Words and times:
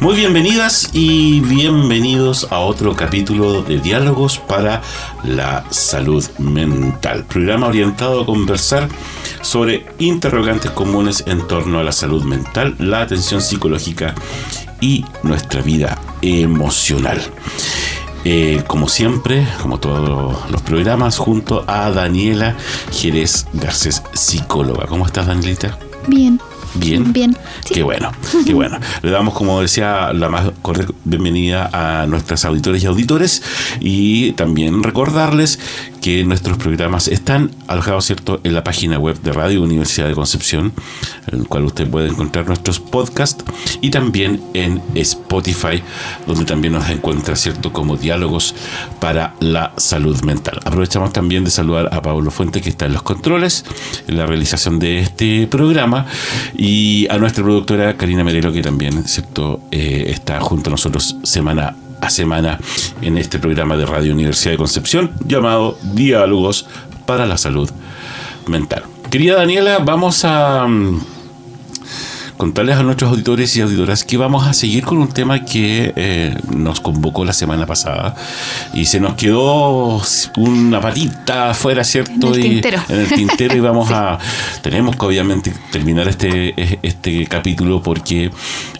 Muy 0.00 0.16
bienvenidas 0.16 0.88
y 0.94 1.40
bienvenidos 1.40 2.46
a 2.50 2.60
otro 2.60 2.96
capítulo 2.96 3.62
de 3.62 3.78
Diálogos 3.78 4.38
para 4.38 4.80
la 5.24 5.66
Salud 5.68 6.24
Mental, 6.38 7.26
programa 7.26 7.66
orientado 7.66 8.22
a 8.22 8.24
conversar 8.24 8.88
sobre 9.42 9.84
interrogantes 9.98 10.70
comunes 10.70 11.22
en 11.26 11.46
torno 11.46 11.78
a 11.78 11.84
la 11.84 11.92
salud 11.92 12.24
mental, 12.24 12.76
la 12.78 13.02
atención 13.02 13.42
psicológica 13.42 14.14
y 14.80 15.04
nuestra 15.22 15.60
vida 15.60 15.98
emocional. 16.22 17.20
Eh, 18.24 18.64
como 18.66 18.88
siempre, 18.88 19.46
como 19.60 19.80
todos 19.80 20.50
los 20.50 20.62
programas, 20.62 21.18
junto 21.18 21.62
a 21.66 21.90
Daniela 21.90 22.56
Jerez 22.90 23.46
Garcés, 23.52 24.02
psicóloga. 24.14 24.86
¿Cómo 24.86 25.04
estás, 25.04 25.26
Danielita? 25.26 25.78
Bien. 26.06 26.40
Bien. 26.74 27.12
Bien. 27.12 27.36
Qué 27.72 27.82
bueno, 27.82 28.12
qué 28.46 28.54
bueno. 28.54 28.78
Le 29.02 29.10
damos, 29.10 29.34
como 29.34 29.60
decía, 29.60 30.12
la 30.12 30.28
más 30.28 30.50
correcta 30.62 30.94
bienvenida 31.04 31.70
a 31.72 32.06
nuestros 32.06 32.44
auditores 32.44 32.82
y 32.82 32.86
auditores 32.86 33.42
y 33.80 34.32
también 34.32 34.82
recordarles 34.82 35.58
que 36.00 36.24
nuestros 36.24 36.56
programas 36.58 37.08
están 37.08 37.50
alojados, 37.66 38.06
¿cierto?, 38.06 38.40
en 38.44 38.54
la 38.54 38.64
página 38.64 38.98
web 38.98 39.20
de 39.20 39.32
Radio 39.32 39.62
Universidad 39.62 40.08
de 40.08 40.14
Concepción, 40.14 40.72
en 41.30 41.40
el 41.40 41.48
cual 41.48 41.64
usted 41.64 41.88
puede 41.88 42.08
encontrar 42.08 42.46
nuestros 42.46 42.80
podcasts 42.80 43.44
y 43.80 43.90
también 43.90 44.40
en 44.54 44.82
Spotify, 44.94 45.82
donde 46.26 46.44
también 46.44 46.72
nos 46.72 46.88
encuentra, 46.88 47.36
¿cierto?, 47.36 47.72
como 47.72 47.96
diálogos 47.96 48.54
para 49.00 49.34
la 49.40 49.72
salud 49.76 50.20
mental. 50.22 50.60
Aprovechamos 50.64 51.12
también 51.12 51.44
de 51.44 51.50
saludar 51.50 51.88
a 51.92 52.02
Pablo 52.02 52.30
Fuente, 52.30 52.60
que 52.60 52.70
está 52.70 52.86
en 52.86 52.94
los 52.94 53.02
controles, 53.02 53.64
en 54.08 54.16
la 54.16 54.26
realización 54.26 54.78
de 54.78 55.00
este 55.00 55.46
programa, 55.46 56.06
y 56.56 57.06
a 57.10 57.18
nuestra 57.18 57.44
productora 57.44 57.96
Karina 57.96 58.24
Merelo, 58.24 58.52
que 58.52 58.62
también, 58.62 59.04
¿cierto?, 59.04 59.60
eh, 59.70 60.06
está 60.08 60.40
junto 60.40 60.70
a 60.70 60.72
nosotros 60.72 61.16
semana 61.22 61.76
a 62.00 62.10
semana 62.10 62.58
en 63.02 63.18
este 63.18 63.38
programa 63.38 63.76
de 63.76 63.86
Radio 63.86 64.12
Universidad 64.12 64.52
de 64.52 64.58
Concepción 64.58 65.12
llamado 65.24 65.78
Diálogos 65.94 66.66
para 67.06 67.26
la 67.26 67.36
Salud 67.36 67.70
Mental. 68.46 68.84
Querida 69.10 69.36
Daniela, 69.36 69.78
vamos 69.78 70.24
a 70.24 70.66
mm, 70.66 71.00
contarles 72.40 72.78
a 72.78 72.82
nuestros 72.82 73.10
auditores 73.10 73.54
y 73.54 73.60
auditoras 73.60 74.02
que 74.02 74.16
vamos 74.16 74.46
a 74.46 74.54
seguir 74.54 74.82
con 74.82 74.96
un 74.96 75.08
tema 75.08 75.44
que 75.44 75.92
eh, 75.94 76.34
nos 76.56 76.80
convocó 76.80 77.22
la 77.26 77.34
semana 77.34 77.66
pasada 77.66 78.14
y 78.72 78.86
se 78.86 78.98
nos 78.98 79.12
quedó 79.12 80.00
una 80.38 80.80
patita 80.80 81.50
afuera, 81.50 81.84
¿cierto? 81.84 82.28
En 82.28 82.32
el 82.32 82.40
y, 82.40 82.42
tintero. 82.48 82.82
En 82.88 83.00
el 83.00 83.08
tintero 83.08 83.56
y 83.56 83.60
vamos 83.60 83.90
a... 83.92 84.18
Tenemos 84.62 84.96
que 84.96 85.04
obviamente 85.04 85.52
terminar 85.70 86.08
este, 86.08 86.54
este 86.80 87.26
capítulo 87.26 87.82
porque 87.82 88.30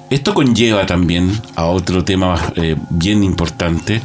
esto 0.09 0.33
conlleva 0.33 0.87
también 0.87 1.31
a 1.55 1.67
otro 1.67 2.03
tema 2.03 2.53
eh, 2.57 2.77
bien 2.89 3.23
importante 3.23 4.01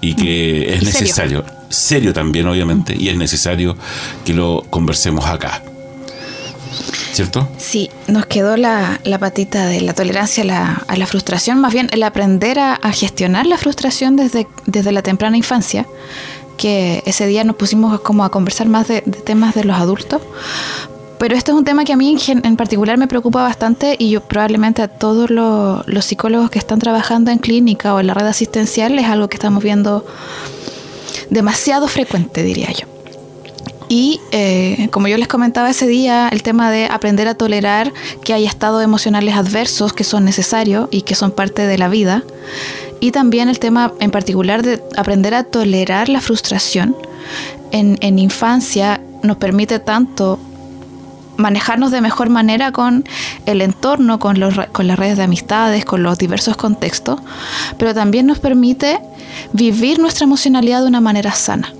y 0.00 0.14
que 0.14 0.72
es 0.72 0.82
Y 0.82 0.86
serio. 0.86 1.00
necesario, 1.00 1.44
serio 1.68 2.12
también 2.12 2.46
obviamente, 2.46 2.94
y 2.96 3.08
es 3.08 3.16
necesario 3.16 3.76
que 4.24 4.34
lo 4.34 4.64
conversemos 4.70 5.26
acá. 5.26 5.60
¿Cierto? 7.12 7.48
Sí, 7.58 7.90
nos 8.06 8.26
quedó 8.26 8.56
la, 8.56 9.00
la 9.04 9.18
patita 9.18 9.66
de 9.66 9.80
la 9.80 9.94
tolerancia 9.94 10.44
a 10.86 10.96
la, 10.96 11.06
frustración, 11.06 11.60
más 11.60 11.72
bien 11.72 11.88
el 11.92 12.02
aprender 12.02 12.58
a, 12.58 12.78
gestionar 12.92 13.46
la 13.46 13.58
frustración 13.58 14.16
desde, 14.16 14.46
desde 14.66 14.92
la 14.92 15.02
temprana 15.02 15.36
infancia, 15.36 15.86
que 16.56 17.02
ese 17.06 17.26
día 17.26 17.42
nos 17.44 17.56
pusimos 17.56 18.00
como 18.00 18.24
a 18.24 18.30
conversar 18.30 18.68
más 18.68 18.88
de, 18.88 19.02
temas 19.02 19.54
de 19.54 19.64
los 19.64 19.76
adultos. 19.76 20.22
Pero 21.18 21.36
este 21.36 21.50
es 21.50 21.56
un 21.56 21.64
tema 21.64 21.84
que 21.84 21.92
a 21.92 21.96
mí 21.96 22.16
en, 22.28 22.46
en 22.46 22.56
particular 22.56 22.96
me 22.96 23.06
preocupa 23.06 23.42
bastante 23.42 23.94
y 23.98 24.08
yo 24.08 24.22
probablemente 24.22 24.80
a 24.80 24.88
todos 24.88 25.28
los, 25.28 25.86
los 25.86 26.04
psicólogos 26.06 26.48
que 26.48 26.58
están 26.58 26.78
trabajando 26.78 27.30
en 27.30 27.38
clínica 27.38 27.94
o 27.94 28.00
en 28.00 28.06
la 28.06 28.14
red 28.14 28.26
asistencial 28.26 28.98
es 28.98 29.06
algo 29.06 29.28
que 29.28 29.36
estamos 29.36 29.62
viendo 29.62 30.06
demasiado 31.28 31.88
frecuente, 31.88 32.42
diría 32.42 32.70
yo. 32.72 32.99
Y 33.92 34.20
eh, 34.30 34.88
como 34.92 35.08
yo 35.08 35.18
les 35.18 35.26
comentaba 35.26 35.68
ese 35.68 35.88
día, 35.88 36.28
el 36.28 36.44
tema 36.44 36.70
de 36.70 36.86
aprender 36.86 37.26
a 37.26 37.34
tolerar 37.34 37.92
que 38.22 38.32
hay 38.32 38.46
estados 38.46 38.84
emocionales 38.84 39.34
adversos 39.34 39.92
que 39.92 40.04
son 40.04 40.24
necesarios 40.24 40.86
y 40.92 41.02
que 41.02 41.16
son 41.16 41.32
parte 41.32 41.66
de 41.66 41.76
la 41.76 41.88
vida. 41.88 42.22
Y 43.00 43.10
también 43.10 43.48
el 43.48 43.58
tema 43.58 43.92
en 43.98 44.12
particular 44.12 44.62
de 44.62 44.80
aprender 44.96 45.34
a 45.34 45.42
tolerar 45.42 46.08
la 46.08 46.20
frustración 46.20 46.94
en, 47.72 47.98
en 48.00 48.20
infancia 48.20 49.00
nos 49.24 49.38
permite 49.38 49.80
tanto 49.80 50.38
manejarnos 51.36 51.90
de 51.90 52.00
mejor 52.00 52.28
manera 52.28 52.70
con 52.70 53.04
el 53.44 53.60
entorno, 53.60 54.20
con, 54.20 54.38
los, 54.38 54.54
con 54.70 54.86
las 54.86 55.00
redes 55.00 55.16
de 55.16 55.24
amistades, 55.24 55.84
con 55.84 56.04
los 56.04 56.16
diversos 56.16 56.56
contextos, 56.56 57.18
pero 57.76 57.92
también 57.92 58.26
nos 58.26 58.38
permite 58.38 59.00
vivir 59.52 59.98
nuestra 59.98 60.26
emocionalidad 60.26 60.82
de 60.82 60.86
una 60.86 61.00
manera 61.00 61.32
sana. 61.32 61.74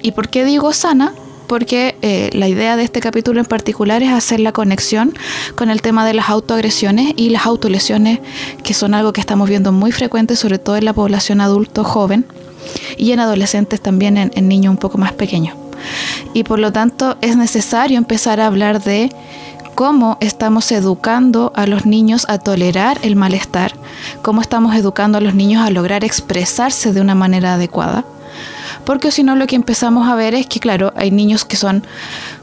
¿Y 0.00 0.12
por 0.12 0.28
qué 0.28 0.44
digo 0.44 0.72
sana? 0.72 1.12
Porque 1.50 1.96
eh, 2.00 2.30
la 2.32 2.46
idea 2.46 2.76
de 2.76 2.84
este 2.84 3.00
capítulo 3.00 3.40
en 3.40 3.44
particular 3.44 4.04
es 4.04 4.12
hacer 4.12 4.38
la 4.38 4.52
conexión 4.52 5.12
con 5.56 5.68
el 5.68 5.82
tema 5.82 6.06
de 6.06 6.14
las 6.14 6.30
autoagresiones 6.30 7.12
y 7.16 7.30
las 7.30 7.44
autolesiones, 7.44 8.20
que 8.62 8.72
son 8.72 8.94
algo 8.94 9.12
que 9.12 9.20
estamos 9.20 9.48
viendo 9.48 9.72
muy 9.72 9.90
frecuente, 9.90 10.36
sobre 10.36 10.60
todo 10.60 10.76
en 10.76 10.84
la 10.84 10.92
población 10.92 11.40
adulto 11.40 11.82
joven 11.82 12.24
y 12.96 13.10
en 13.10 13.18
adolescentes 13.18 13.80
también, 13.80 14.16
en, 14.16 14.30
en 14.36 14.46
niños 14.46 14.70
un 14.70 14.76
poco 14.76 14.96
más 14.96 15.12
pequeños. 15.12 15.56
Y 16.34 16.44
por 16.44 16.60
lo 16.60 16.72
tanto 16.72 17.16
es 17.20 17.36
necesario 17.36 17.98
empezar 17.98 18.38
a 18.38 18.46
hablar 18.46 18.80
de 18.84 19.10
cómo 19.74 20.18
estamos 20.20 20.70
educando 20.70 21.52
a 21.56 21.66
los 21.66 21.84
niños 21.84 22.26
a 22.28 22.38
tolerar 22.38 23.00
el 23.02 23.16
malestar, 23.16 23.72
cómo 24.22 24.40
estamos 24.40 24.76
educando 24.76 25.18
a 25.18 25.20
los 25.20 25.34
niños 25.34 25.66
a 25.66 25.70
lograr 25.70 26.04
expresarse 26.04 26.92
de 26.92 27.00
una 27.00 27.16
manera 27.16 27.54
adecuada. 27.54 28.04
Porque 28.84 29.10
si 29.10 29.22
no, 29.22 29.36
lo 29.36 29.46
que 29.46 29.56
empezamos 29.56 30.08
a 30.08 30.14
ver 30.14 30.34
es 30.34 30.46
que, 30.46 30.60
claro, 30.60 30.92
hay 30.96 31.10
niños 31.10 31.44
que 31.44 31.56
son 31.56 31.84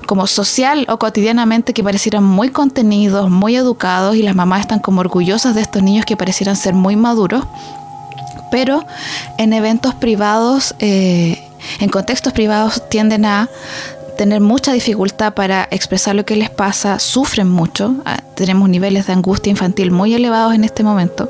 como 0.05 0.25
social 0.27 0.85
o 0.89 0.97
cotidianamente 0.97 1.73
que 1.73 1.83
parecieran 1.83 2.23
muy 2.23 2.49
contenidos, 2.49 3.29
muy 3.29 3.55
educados 3.55 4.15
y 4.15 4.23
las 4.23 4.35
mamás 4.35 4.61
están 4.61 4.79
como 4.79 5.01
orgullosas 5.01 5.53
de 5.55 5.61
estos 5.61 5.83
niños 5.83 6.05
que 6.05 6.15
parecieran 6.15 6.55
ser 6.55 6.73
muy 6.73 6.95
maduros, 6.95 7.45
pero 8.49 8.85
en 9.37 9.53
eventos 9.53 9.93
privados, 9.95 10.75
eh, 10.79 11.43
en 11.79 11.89
contextos 11.89 12.33
privados 12.33 12.87
tienden 12.89 13.25
a 13.25 13.49
tener 14.17 14.41
mucha 14.41 14.73
dificultad 14.73 15.33
para 15.33 15.67
expresar 15.71 16.15
lo 16.15 16.25
que 16.25 16.35
les 16.35 16.49
pasa, 16.49 16.99
sufren 16.99 17.47
mucho, 17.47 17.95
ah, 18.05 18.21
tenemos 18.35 18.67
niveles 18.67 19.07
de 19.07 19.13
angustia 19.13 19.51
infantil 19.51 19.91
muy 19.91 20.13
elevados 20.13 20.53
en 20.53 20.63
este 20.63 20.83
momento 20.83 21.29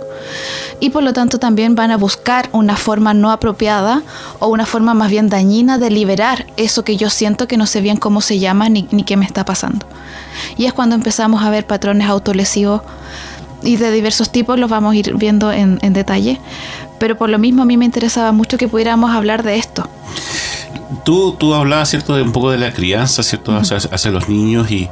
y 0.80 0.90
por 0.90 1.04
lo 1.04 1.14
tanto 1.14 1.40
también 1.40 1.76
van 1.76 1.92
a 1.92 1.98
buscar 1.98 2.50
una 2.52 2.76
forma 2.76 3.14
no 3.14 3.32
apropiada 3.32 4.04
o 4.40 4.48
una 4.48 4.66
forma 4.66 4.94
más 4.94 5.10
bien 5.10 5.30
dañina 5.30 5.78
de 5.78 5.90
liberar 5.90 6.46
eso 6.56 6.84
que 6.84 6.98
yo 6.98 7.10
siento 7.10 7.48
que 7.48 7.58
no 7.58 7.66
sé 7.66 7.82
bien 7.82 7.98
cómo 7.98 8.22
se 8.22 8.40
llama 8.40 8.70
ni, 8.70 8.88
ni 8.92 9.04
qué 9.04 9.18
me 9.18 9.26
está 9.26 9.46
pasando. 9.46 9.86
Y 10.58 10.66
es 10.66 10.74
cuando 10.74 10.96
empezamos 10.96 11.44
a 11.44 11.50
ver 11.50 11.66
patrones 11.66 12.08
autolesivos 12.08 12.82
y 13.64 13.78
de 13.78 13.92
diversos 13.92 14.32
tipos, 14.32 14.60
los 14.60 14.70
vamos 14.70 14.94
a 14.94 14.96
ir 14.96 15.16
viendo 15.16 15.52
en, 15.52 15.80
en 15.82 15.94
detalle, 15.94 16.40
pero 17.00 17.18
por 17.18 17.30
lo 17.30 17.40
mismo 17.40 17.64
a 17.64 17.66
mí 17.66 17.76
me 17.76 17.86
interesaba 17.86 18.32
mucho 18.32 18.58
que 18.58 18.68
pudiéramos 18.68 19.12
hablar 19.12 19.44
de 19.44 19.58
esto. 19.58 19.90
Tú, 21.04 21.36
tú 21.38 21.54
hablabas, 21.54 21.90
¿cierto?, 21.90 22.16
de 22.16 22.22
un 22.22 22.32
poco 22.32 22.50
de 22.52 22.58
la 22.58 22.72
crianza, 22.74 23.22
¿cierto?, 23.24 23.56
hacia, 23.56 23.78
hacia 23.78 24.12
los 24.12 24.30
niños 24.30 24.72
y 24.72 24.88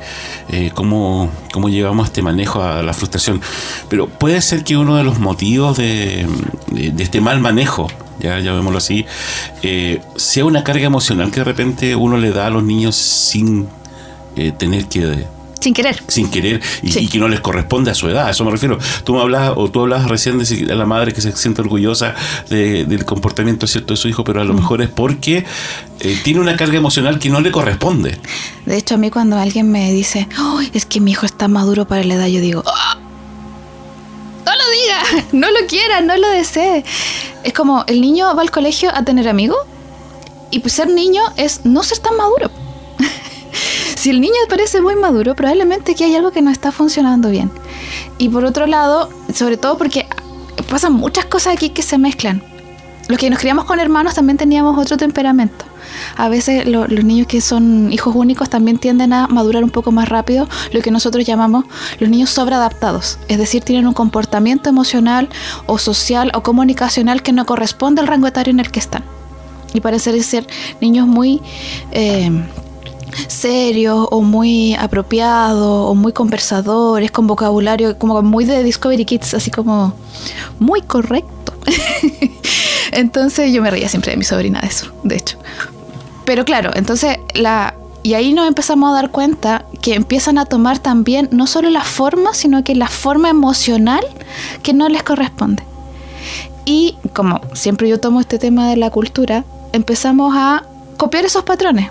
eh, 0.50 0.72
cómo, 0.74 1.30
cómo 1.54 1.70
llevamos 1.70 2.08
este 2.08 2.22
manejo 2.22 2.62
a 2.62 2.82
la 2.84 2.94
frustración. 2.94 3.42
Pero 3.90 4.08
puede 4.08 4.42
ser 4.42 4.64
que 4.64 4.76
uno 4.78 4.96
de 4.98 5.04
los 5.04 5.20
motivos 5.20 5.78
de, 5.78 6.28
de- 6.68 6.92
de 6.92 7.04
este 7.04 7.22
mal 7.22 7.40
manejo, 7.40 7.88
ya 8.20 8.40
llamémoslo 8.40 8.78
así, 8.78 9.06
eh, 9.64 10.02
sea 10.16 10.46
una 10.46 10.64
carga 10.64 10.86
emocional 10.86 11.32
que 11.32 11.40
de 11.42 11.44
repente 11.46 11.96
uno 11.96 12.18
le 12.18 12.32
da 12.32 12.48
a 12.48 12.50
los 12.50 12.64
niños 12.64 12.96
sin 12.96 13.68
eh, 14.36 14.52
tener 14.52 14.86
que 14.88 15.26
Sin 15.66 15.74
querer. 15.74 16.02
sin 16.08 16.30
querer 16.30 16.62
y, 16.84 16.92
Sí. 16.92 17.00
y 17.00 17.08
que 17.08 17.18
no 17.18 17.28
les 17.28 17.40
corresponde 17.40 17.90
a 17.90 17.96
su 17.96 18.08
edad. 18.08 18.28
A 18.28 18.30
eso 18.30 18.46
me 18.46 18.52
refiero. 18.52 18.78
Tú 19.04 19.16
me 19.16 19.22
hablabas, 19.22 19.54
o 19.58 19.70
tú 19.72 19.82
hablabas 19.82 20.08
recién 20.08 20.38
de 20.38 20.76
la 20.76 20.86
madre 20.86 21.12
que 21.12 21.22
se 21.22 21.32
siente 21.36 21.62
orgullosa 21.62 22.14
de- 22.50 22.86
del 22.86 23.04
comportamiento 23.06 23.66
cierto 23.68 23.94
de 23.94 23.98
su 23.98 24.08
hijo, 24.08 24.24
pero 24.24 24.42
a 24.42 24.44
lo 24.46 24.54
mejor 24.54 24.82
es 24.84 24.90
porque 24.90 25.44
eh, 26.02 26.20
tiene 26.24 26.40
una 26.40 26.56
carga 26.56 26.78
emocional 26.78 27.18
que 27.20 27.30
no 27.30 27.40
le 27.42 27.52
corresponde. 27.52 28.18
De 28.66 28.78
hecho, 28.78 28.96
a 28.96 28.98
mí 28.98 29.10
cuando 29.10 29.38
alguien 29.38 29.72
me 29.72 29.92
dice, 29.92 30.28
"Ay, 30.38 30.70
es 30.74 30.86
que 30.86 31.00
mi 31.02 31.12
hijo 31.12 31.26
está 31.26 31.48
maduro 31.48 31.88
para 31.88 32.04
la 32.04 32.14
edad, 32.16 32.28
yo 32.28 32.42
digo, 32.42 32.64
"Ah, 32.68 32.98
no 34.46 34.52
lo 34.52 34.64
diga, 34.72 35.26
no 35.32 35.48
lo 35.52 35.68
quiera, 35.68 36.02
no 36.02 36.16
lo 36.18 36.30
desee. 36.30 36.84
Es 37.44 37.54
como 37.54 37.84
el 37.88 38.02
niño 38.02 38.36
va 38.36 38.42
al 38.42 38.52
colegio 38.52 38.92
a 38.94 39.04
tener 39.04 39.28
amigos 39.28 39.58
y 40.52 40.60
pues 40.60 40.74
ser 40.74 40.90
niño 40.90 41.22
es 41.38 41.62
no 41.66 41.82
ser 41.84 42.00
tan 42.00 42.16
maduro. 42.18 42.52
Si 44.06 44.12
el 44.12 44.22
niño 44.22 44.36
parece 44.48 44.82
muy 44.82 44.94
maduro, 44.96 45.34
probablemente 45.34 45.96
que 45.96 46.04
hay 46.04 46.14
algo 46.14 46.30
que 46.30 46.44
no 46.44 46.52
está 46.52 46.72
funcionando 46.72 47.32
bien. 47.32 47.50
Y 48.20 48.30
por 48.30 48.46
otro 48.46 48.68
lado, 48.68 49.10
sobre 49.34 49.58
todo 49.58 49.80
porque 49.80 50.06
pasan 50.70 50.94
muchas 50.94 51.26
cosas 51.26 51.56
aquí 51.56 51.70
que 51.70 51.82
se 51.82 51.98
mezclan. 51.98 52.44
Los 53.08 53.18
que 53.18 53.32
nos 53.32 53.40
criamos 53.40 53.66
con 53.66 53.80
hermanos 53.80 54.14
también 54.14 54.38
teníamos 54.38 54.78
otro 54.78 54.96
temperamento. 54.98 55.66
A 56.18 56.30
veces 56.30 56.68
los 56.68 56.88
niños 56.88 57.26
que 57.26 57.42
son 57.42 57.92
hijos 57.92 58.16
únicos 58.16 58.48
también 58.48 58.78
tienden 58.78 59.12
a 59.12 59.26
madurar 59.26 59.64
un 59.64 59.72
poco 59.72 59.92
más 59.92 60.08
rápido, 60.08 60.48
lo 60.72 60.82
que 60.82 60.92
nosotros 60.92 61.26
llamamos 61.26 61.66
los 62.00 62.08
niños 62.08 62.30
sobreadaptados. 62.30 63.18
Es 63.28 63.40
decir, 63.40 63.64
tienen 63.64 63.88
un 63.88 63.96
comportamiento 63.96 64.70
emocional 64.70 65.30
o 65.66 65.80
social 65.80 66.32
o 66.36 66.44
comunicacional 66.44 67.24
que 67.24 67.32
no 67.32 67.48
corresponde 67.48 68.02
al 68.02 68.08
rango 68.08 68.28
etario 68.28 68.52
en 68.52 68.60
el 68.60 68.70
que 68.70 68.82
están. 68.82 69.04
Y 69.74 69.82
parece 69.82 70.22
ser 70.22 70.46
niños 70.80 71.08
muy... 71.08 71.42
Eh, 71.92 72.30
serios 73.28 74.08
o 74.12 74.22
muy 74.22 74.76
apropiados 74.76 75.90
o 75.90 75.96
muy 75.96 76.14
conversadores 76.14 77.12
con 77.12 77.28
vocabulario 77.28 77.98
como 77.98 78.22
muy 78.22 78.46
de 78.46 78.64
Discovery 78.64 79.06
Kids, 79.06 79.34
así 79.34 79.52
como 79.52 79.94
muy 80.60 80.82
correcto. 80.82 81.54
entonces 82.92 83.54
yo 83.54 83.62
me 83.62 83.72
reía 83.72 83.90
siempre 83.90 84.12
de 84.12 84.18
mi 84.18 84.24
sobrina 84.24 84.62
de 84.62 84.68
eso, 84.68 84.92
de 85.04 85.16
hecho. 85.16 85.38
Pero 86.26 86.46
claro, 86.46 86.72
entonces 86.76 87.18
la... 87.34 87.76
Y 88.04 88.14
ahí 88.14 88.34
nos 88.34 88.48
empezamos 88.48 88.92
a 88.92 88.94
dar 88.94 89.10
cuenta 89.10 89.66
que 89.82 89.96
empiezan 89.96 90.38
a 90.38 90.46
tomar 90.46 90.78
también 90.78 91.28
no 91.32 91.48
solo 91.48 91.72
la 91.72 91.82
forma, 91.82 92.36
sino 92.36 92.64
que 92.64 92.76
la 92.76 92.88
forma 92.88 93.30
emocional 93.30 94.06
que 94.62 94.74
no 94.74 94.90
les 94.90 95.02
corresponde. 95.02 95.64
Y 96.66 96.98
como 97.14 97.42
siempre 97.54 97.90
yo 97.90 98.00
tomo 98.00 98.20
este 98.20 98.38
tema 98.38 98.70
de 98.70 98.78
la 98.78 98.92
cultura, 98.92 99.44
empezamos 99.74 100.36
a 100.38 100.64
copiar 100.98 101.26
esos 101.26 101.44
patrones. 101.44 101.90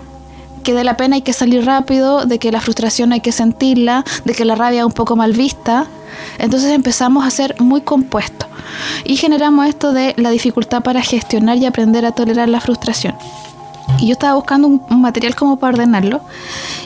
Que 0.65 0.73
de 0.73 0.83
la 0.83 0.97
pena 0.97 1.15
hay 1.15 1.21
que 1.21 1.31
salir 1.31 1.63
rápido, 1.63 2.25
de 2.25 2.39
que 2.39 2.51
la 2.51 2.59
frustración 2.59 3.13
hay 3.13 3.21
que 3.21 3.31
sentirla, 3.31 4.03
de 4.25 4.33
que 4.33 4.43
la 4.43 4.55
rabia 4.55 4.79
es 4.79 4.85
un 4.85 4.91
poco 4.91 5.15
mal 5.15 5.31
vista. 5.31 5.85
Entonces 6.39 6.71
empezamos 6.71 7.23
a 7.23 7.29
ser 7.29 7.55
muy 7.61 7.81
compuestos. 7.81 8.49
Y 9.03 9.15
generamos 9.15 9.67
esto 9.67 9.93
de 9.93 10.15
la 10.17 10.31
dificultad 10.31 10.81
para 10.81 11.01
gestionar 11.01 11.57
y 11.57 11.65
aprender 11.65 12.05
a 12.05 12.13
tolerar 12.13 12.49
la 12.49 12.59
frustración. 12.59 13.15
Y 13.99 14.07
yo 14.07 14.13
estaba 14.13 14.33
buscando 14.33 14.67
un, 14.67 15.01
material 15.01 15.35
como 15.35 15.57
para 15.57 15.73
ordenarlo. 15.73 16.21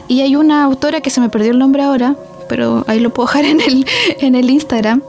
Y 0.09 0.21
hay 0.21 0.35
una 0.35 0.63
autora 0.63 1.01
que 1.01 1.09
se 1.09 1.21
me 1.21 1.29
perdió 1.29 1.51
el 1.51 1.59
nombre 1.59 1.81
ahora, 1.81 2.15
pero 2.49 2.83
ahí 2.87 2.99
lo 2.99 3.11
puedo 3.11 3.27
dejar 3.27 3.45
en 3.45 3.61
el, 3.61 3.85
en 4.19 4.35
el 4.35 4.49
Instagram, 4.49 5.03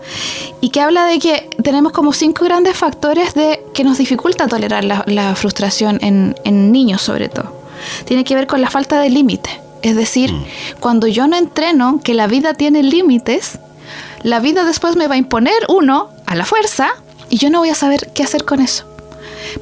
y 0.61 0.69
que 0.69 0.81
habla 0.81 1.06
de 1.06 1.19
que 1.19 1.50
tenemos 1.62 1.93
como 1.93 2.12
cinco 2.12 2.44
grandes 2.44 2.76
factores 2.76 3.34
de 3.34 3.64
que 3.75 3.82
nos 3.82 3.99
dificulta 3.99 4.46
tolerar 4.46 4.84
la, 4.84 5.34
frustración 5.34 5.99
en, 6.02 6.37
en, 6.44 6.70
niños 6.70 7.02
sobre 7.02 7.28
todo. 7.28 7.60
Tiene 8.05 8.25
que 8.25 8.35
ver 8.35 8.47
con 8.47 8.61
la 8.61 8.71
falta 8.71 9.00
de 9.00 9.11
límite. 9.11 9.50
Es 9.82 9.97
decir, 9.97 10.32
mm. 10.32 10.44
cuando 10.81 11.06
yo 11.06 11.27
no 11.27 11.37
entreno 11.37 12.00
que 12.03 12.15
la 12.15 12.27
vida 12.27 12.55
tiene 12.55 12.82
límites, 12.82 13.59
la 14.23 14.41
vida 14.41 14.65
después 14.65 14.97
me 14.97 15.06
va 15.06 15.15
a 15.15 15.19
imponer 15.19 15.55
uno 15.69 16.11
a 16.27 16.35
la 16.35 16.44
fuerza 16.44 16.91
y 17.31 17.38
yo 17.38 17.50
no 17.50 17.61
voy 17.61 17.71
a 17.71 17.75
saber 17.75 18.11
qué 18.15 18.23
hacer 18.23 18.44
con 18.44 18.61
eso. 18.61 18.85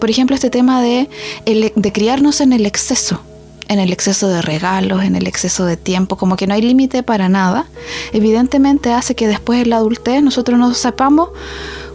Por 0.00 0.10
ejemplo, 0.10 0.34
este 0.34 0.50
tema 0.50 0.82
de, 0.82 1.08
de 1.44 1.92
criarnos 1.92 2.40
en 2.40 2.52
el 2.52 2.66
exceso, 2.66 3.20
en 3.68 3.78
el 3.78 3.92
exceso 3.92 4.28
de 4.28 4.42
regalos, 4.42 5.04
en 5.04 5.14
el 5.14 5.26
exceso 5.26 5.64
de 5.64 5.76
tiempo, 5.76 6.16
como 6.16 6.36
que 6.36 6.46
no 6.46 6.54
hay 6.54 6.62
límite 6.62 7.02
para 7.02 7.28
nada, 7.28 7.66
evidentemente 8.12 8.92
hace 8.92 9.14
que 9.14 9.28
después 9.28 9.62
en 9.62 9.70
la 9.70 9.76
adultez 9.76 10.22
nosotros 10.22 10.58
no 10.58 10.74
sepamos 10.74 11.30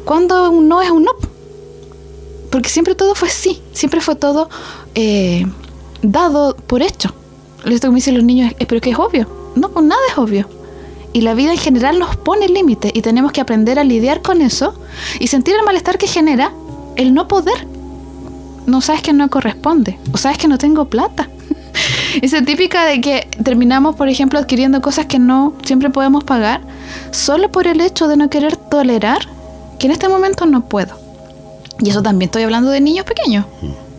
cuándo 0.05 0.49
un 0.49 0.67
no 0.67 0.81
es 0.81 0.89
un 0.89 1.03
no. 1.03 1.11
Porque 2.49 2.69
siempre 2.69 2.95
todo 2.95 3.15
fue 3.15 3.29
sí, 3.29 3.61
siempre 3.73 3.99
fue 3.99 4.15
todo 4.15 4.49
eh, 4.95 5.45
dado 6.03 6.55
por 6.55 6.83
hecho. 6.83 7.13
Esto 7.65 7.87
que 7.87 7.91
me 7.91 7.95
dicen 7.95 8.15
los 8.15 8.23
niños, 8.23 8.53
pero 8.67 8.79
que 8.79 8.91
es 8.91 8.99
obvio. 8.99 9.27
No, 9.55 9.69
pues 9.69 9.85
nada 9.85 10.01
es 10.11 10.17
obvio. 10.17 10.47
Y 11.13 11.21
la 11.21 11.33
vida 11.33 11.51
en 11.51 11.57
general 11.57 11.97
nos 11.97 12.15
pone 12.15 12.47
límites 12.47 12.91
y 12.93 13.01
tenemos 13.01 13.31
que 13.31 13.41
aprender 13.41 13.79
a 13.79 13.83
lidiar 13.83 14.21
con 14.21 14.41
eso 14.41 14.75
y 15.19 15.27
sentir 15.27 15.55
el 15.55 15.63
malestar 15.63 15.97
que 15.97 16.07
genera 16.07 16.51
el 16.95 17.13
no 17.13 17.27
poder 17.27 17.67
no 18.65 18.81
sabes 18.81 19.01
que 19.01 19.13
no 19.13 19.29
corresponde 19.29 19.99
o 20.13 20.17
sabes 20.17 20.37
que 20.37 20.47
no 20.47 20.57
tengo 20.57 20.85
plata. 20.85 21.29
Esa 22.21 22.41
típica 22.43 22.85
de 22.85 23.01
que 23.01 23.27
terminamos, 23.43 23.95
por 23.95 24.09
ejemplo, 24.09 24.39
adquiriendo 24.39 24.81
cosas 24.81 25.05
que 25.05 25.19
no 25.19 25.53
siempre 25.63 25.89
podemos 25.89 26.23
pagar 26.23 26.61
solo 27.11 27.51
por 27.51 27.67
el 27.67 27.81
hecho 27.81 28.07
de 28.07 28.17
no 28.17 28.29
querer 28.29 28.55
tolerar 28.55 29.27
que 29.79 29.87
en 29.87 29.91
este 29.91 30.07
momento 30.07 30.45
no 30.45 30.65
puedo. 30.65 30.97
Y 31.79 31.89
eso 31.89 32.01
también 32.01 32.27
estoy 32.27 32.43
hablando 32.43 32.69
de 32.69 32.81
niños 32.81 33.05
pequeños. 33.05 33.45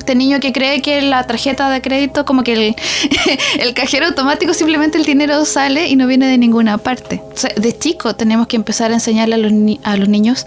Este 0.05 0.17
niño 0.17 0.39
que 0.39 0.53
cree 0.53 0.83
que 0.83 1.01
la 1.01 1.27
tarjeta 1.27 1.71
de 1.71 1.81
crédito, 1.81 2.27
como 2.27 2.45
que 2.45 2.53
el, 2.53 2.77
el 3.59 3.73
cajero 3.73 4.05
automático, 4.05 4.53
simplemente 4.53 4.99
el 4.99 5.06
dinero 5.06 5.47
sale 5.47 5.89
y 5.89 5.97
no 5.97 6.06
viene 6.06 6.27
de 6.27 6.37
ninguna 6.37 6.77
parte. 6.77 7.23
de 7.56 7.79
chico 7.79 8.15
tenemos 8.15 8.47
que 8.47 8.56
empezar 8.56 8.91
a 8.91 8.95
enseñarle 8.95 9.37
a 9.37 9.39
los, 9.39 9.51
a 9.83 9.97
los 9.97 10.11
niños 10.11 10.45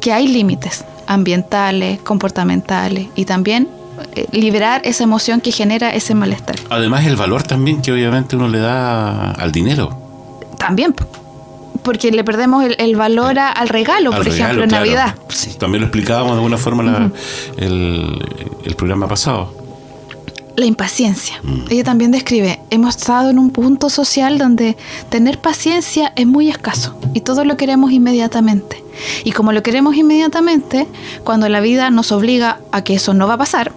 que 0.00 0.14
hay 0.14 0.28
límites 0.28 0.82
ambientales, 1.06 2.00
comportamentales 2.00 3.08
y 3.14 3.26
también 3.26 3.68
eh, 4.14 4.24
liberar 4.32 4.80
esa 4.86 5.04
emoción 5.04 5.42
que 5.42 5.52
genera 5.52 5.90
ese 5.90 6.14
malestar. 6.14 6.56
Además 6.70 7.04
el 7.04 7.16
valor 7.16 7.42
también 7.42 7.82
que 7.82 7.92
obviamente 7.92 8.34
uno 8.34 8.48
le 8.48 8.60
da 8.60 9.32
al 9.32 9.52
dinero. 9.52 9.90
También, 10.56 10.94
porque 11.86 12.10
le 12.10 12.24
perdemos 12.24 12.66
el, 12.78 12.96
valor 12.96 13.38
al 13.38 13.68
regalo, 13.68 14.10
por 14.10 14.26
ejemplo, 14.26 14.64
en 14.64 14.70
Navidad. 14.70 15.14
También 15.56 15.82
lo 15.82 15.86
explicábamos 15.86 16.32
de 16.32 16.38
alguna 16.38 16.58
forma 16.58 17.12
el, 17.56 18.18
el 18.64 18.74
programa 18.74 19.06
pasado 19.06 19.54
la 20.56 20.64
impaciencia. 20.64 21.38
Mm. 21.42 21.64
Ella 21.68 21.84
también 21.84 22.10
describe, 22.10 22.60
hemos 22.70 22.96
estado 22.96 23.30
en 23.30 23.38
un 23.38 23.50
punto 23.50 23.90
social 23.90 24.38
donde 24.38 24.76
tener 25.10 25.38
paciencia 25.38 26.12
es 26.16 26.26
muy 26.26 26.48
escaso 26.48 26.98
y 27.12 27.20
todo 27.20 27.44
lo 27.44 27.56
queremos 27.56 27.92
inmediatamente. 27.92 28.82
Y 29.24 29.32
como 29.32 29.52
lo 29.52 29.62
queremos 29.62 29.96
inmediatamente, 29.96 30.86
cuando 31.24 31.48
la 31.50 31.60
vida 31.60 31.90
nos 31.90 32.10
obliga 32.10 32.58
a 32.72 32.82
que 32.82 32.94
eso 32.94 33.12
no 33.12 33.28
va 33.28 33.34
a 33.34 33.38
pasar 33.38 33.72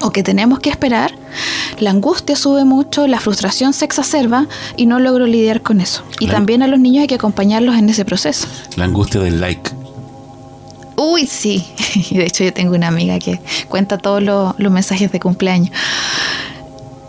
o 0.00 0.10
que 0.10 0.22
tenemos 0.22 0.58
que 0.60 0.70
esperar, 0.70 1.12
la 1.80 1.90
angustia 1.90 2.36
sube 2.36 2.64
mucho, 2.64 3.06
la 3.06 3.20
frustración 3.20 3.72
se 3.72 3.84
exacerba 3.84 4.46
y 4.76 4.86
no 4.86 4.98
logro 4.98 5.26
lidiar 5.26 5.62
con 5.62 5.80
eso. 5.80 6.02
Y 6.18 6.28
también 6.28 6.62
a 6.62 6.66
los 6.66 6.78
niños 6.78 7.02
hay 7.02 7.06
que 7.06 7.14
acompañarlos 7.14 7.76
en 7.76 7.88
ese 7.88 8.04
proceso. 8.04 8.46
La 8.76 8.84
angustia 8.84 9.20
del 9.20 9.40
like. 9.40 9.70
Uy, 10.96 11.26
sí. 11.26 11.64
Y 12.10 12.16
de 12.18 12.26
hecho 12.26 12.44
yo 12.44 12.52
tengo 12.52 12.74
una 12.74 12.88
amiga 12.88 13.18
que 13.18 13.40
cuenta 13.68 13.98
todos 13.98 14.22
los 14.22 14.72
mensajes 14.72 15.10
de 15.10 15.20
cumpleaños. 15.20 15.70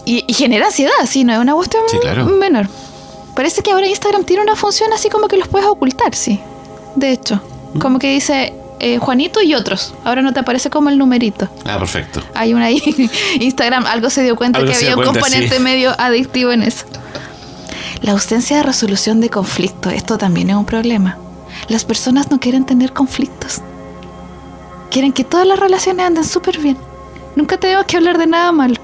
Y, 0.06 0.26
genera 0.34 0.68
ansiedad, 0.68 0.92
sí, 1.06 1.24
no 1.24 1.34
es 1.34 1.40
una 1.40 1.54
cuestión 1.54 1.84
menor. 2.40 2.68
Parece 3.36 3.62
que 3.62 3.72
ahora 3.72 3.88
Instagram 3.88 4.24
tiene 4.24 4.42
una 4.42 4.56
función 4.56 4.92
así 4.94 5.10
como 5.10 5.28
que 5.28 5.38
los 5.38 5.48
puedes 5.48 5.68
ocultar, 5.68 6.16
sí. 6.16 6.40
De 6.96 7.12
hecho, 7.12 7.40
mm. 7.74 7.80
como 7.80 8.00
que 8.00 8.12
dice 8.14 8.54
eh, 8.84 8.98
Juanito 8.98 9.44
y 9.44 9.54
otros. 9.54 9.94
Ahora 10.04 10.24
no 10.24 10.34
te 10.34 10.40
aparece 10.40 10.72
como 10.72 10.90
el 10.90 10.98
numerito. 10.98 11.48
Ah, 11.66 11.78
perfecto. 11.78 12.24
Hay 12.34 12.56
una 12.56 12.66
ahí. 12.66 12.82
Instagram, 13.40 13.86
algo 13.86 14.10
se 14.10 14.24
dio 14.24 14.36
cuenta 14.36 14.66
que 14.66 14.74
había 14.74 14.98
un 14.98 15.04
componente 15.04 15.60
medio 15.60 15.94
adictivo 16.00 16.52
en 16.52 16.64
eso. 16.64 16.88
La 18.02 18.14
ausencia 18.14 18.58
de 18.58 18.64
resolución 18.64 19.22
de 19.22 19.30
conflictos, 19.30 19.94
esto 19.94 20.18
también 20.18 20.50
es 20.50 20.56
un 20.56 20.66
problema. 20.66 21.20
Las 21.68 21.86
personas 21.86 22.32
no 22.32 22.40
quieren 22.40 22.66
tener 22.66 22.92
conflictos. 22.92 23.62
Quieren 24.90 25.14
que 25.14 25.24
todas 25.24 25.46
las 25.46 25.60
relaciones 25.60 26.08
anden 26.08 26.24
súper 26.24 26.58
bien. 26.58 26.78
Nunca 27.36 27.58
tenemos 27.58 27.86
que 27.86 27.98
hablar 27.98 28.18
de 28.18 28.26
nada 28.26 28.52
malo. 28.52 28.78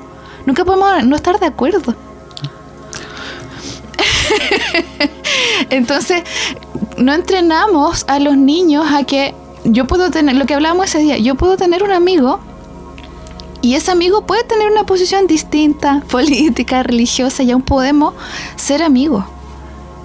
Nunca 0.45 0.63
podemos 0.63 1.05
no 1.05 1.15
estar 1.15 1.39
de 1.39 1.47
acuerdo. 1.47 1.95
Entonces, 5.71 6.21
no 6.97 7.13
entrenamos 7.13 8.05
a 8.07 8.19
los 8.19 8.37
niños 8.37 8.85
a 8.93 9.03
que 9.03 9.33
yo 9.69 9.85
puedo 9.85 10.09
tener, 10.11 10.35
lo 10.35 10.45
que 10.45 10.53
hablábamos 10.53 10.85
ese 10.85 10.99
día, 10.99 11.17
yo 11.17 11.35
puedo 11.35 11.57
tener 11.57 11.83
un 11.83 11.91
amigo 11.91 12.39
y 13.61 13.75
ese 13.75 13.91
amigo 13.91 14.25
puede 14.25 14.43
tener 14.43 14.71
una 14.71 14.85
posición 14.85 15.27
distinta, 15.27 16.01
política, 16.09 16.83
religiosa, 16.83 17.43
y 17.43 17.51
aún 17.51 17.61
podemos 17.61 18.13
ser 18.55 18.81
amigos. 18.81 19.25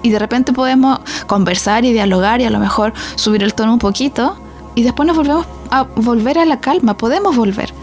Y 0.01 0.09
de 0.09 0.19
repente 0.19 0.51
podemos 0.51 0.99
conversar 1.27 1.85
y 1.85 1.93
dialogar 1.93 2.41
y 2.41 2.43
a 2.43 2.49
lo 2.49 2.59
mejor 2.59 2.93
subir 3.15 3.41
el 3.41 3.53
tono 3.53 3.73
un 3.73 3.79
poquito 3.79 4.35
y 4.75 4.83
después 4.83 5.07
nos 5.07 5.15
volvemos 5.15 5.45
a 5.71 5.83
volver 5.83 6.39
a 6.39 6.45
la 6.45 6.59
calma, 6.59 6.97
podemos 6.97 7.35
volver. 7.35 7.73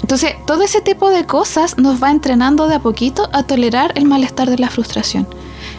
Entonces, 0.00 0.34
todo 0.46 0.62
ese 0.62 0.80
tipo 0.80 1.10
de 1.10 1.26
cosas 1.26 1.78
nos 1.78 2.02
va 2.02 2.10
entrenando 2.10 2.66
de 2.66 2.76
a 2.76 2.80
poquito 2.80 3.28
a 3.32 3.44
tolerar 3.44 3.92
el 3.94 4.06
malestar 4.06 4.50
de 4.50 4.58
la 4.58 4.68
frustración. 4.68 5.28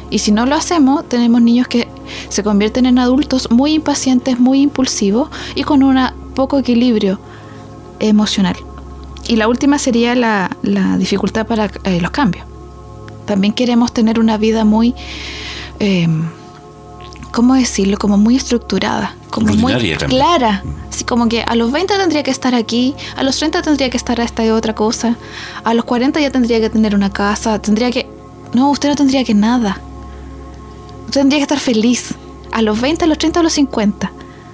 Y 0.10 0.20
si 0.20 0.32
no 0.32 0.46
lo 0.46 0.56
hacemos, 0.56 1.08
tenemos 1.08 1.42
niños 1.42 1.68
que 1.68 1.88
se 2.30 2.44
convierten 2.44 2.86
en 2.86 3.00
adultos 3.00 3.50
muy 3.52 3.74
impacientes, 3.74 4.40
muy 4.40 4.62
impulsivos 4.62 5.30
y 5.56 5.64
con 5.64 5.84
un 5.84 6.00
poco 6.34 6.58
equilibrio 6.60 7.20
emocional. 8.00 8.56
Y 9.28 9.36
la 9.36 9.48
última 9.48 9.78
sería 9.78 10.16
la, 10.16 10.50
dificultad 10.98 11.46
para 11.46 11.70
eh, 11.84 12.02
los 12.02 12.12
cambios. 12.12 12.46
También 13.26 13.54
queremos 13.54 13.94
tener 13.94 14.20
una 14.20 14.38
vida 14.38 14.66
muy... 14.66 14.96
Eh, 15.80 16.08
¿cómo 17.32 17.54
decirlo? 17.54 17.98
Como 17.98 18.18
muy 18.18 18.36
estructurada, 18.36 19.16
como 19.30 19.54
muy 19.54 19.74
clara. 19.96 20.64
Así 20.90 21.04
como 21.04 21.30
que 21.30 21.44
a 21.44 21.56
los 21.56 21.72
20 21.72 21.98
tendría 21.98 22.24
que 22.24 22.32
estar 22.32 22.56
aquí, 22.56 22.96
a 23.16 23.24
los 23.24 23.38
30 23.38 23.62
tendría 23.62 23.90
que 23.90 23.98
estar 23.98 24.20
a 24.20 24.24
esta 24.24 24.46
y 24.46 24.50
otra 24.50 24.74
cosa, 24.76 25.16
a 25.64 25.74
los 25.74 25.86
40 25.86 26.20
ya 26.20 26.32
tendría 26.32 26.60
que 26.60 26.70
tener 26.70 26.96
una 26.96 27.12
casa, 27.12 27.60
tendría 27.62 27.92
que... 27.92 28.10
No, 28.54 28.72
usted 28.72 28.90
no 28.90 28.96
tendría 28.96 29.24
que 29.24 29.34
nada. 29.34 29.80
Tendría 31.12 31.40
que 31.40 31.44
estar 31.44 31.60
feliz. 31.60 32.16
A 32.52 32.62
los 32.62 32.82
20, 32.82 33.06
a 33.06 33.08
los 33.08 33.18
30, 33.18 33.40
a 33.40 33.44
los 33.44 33.54
50. 33.54 34.12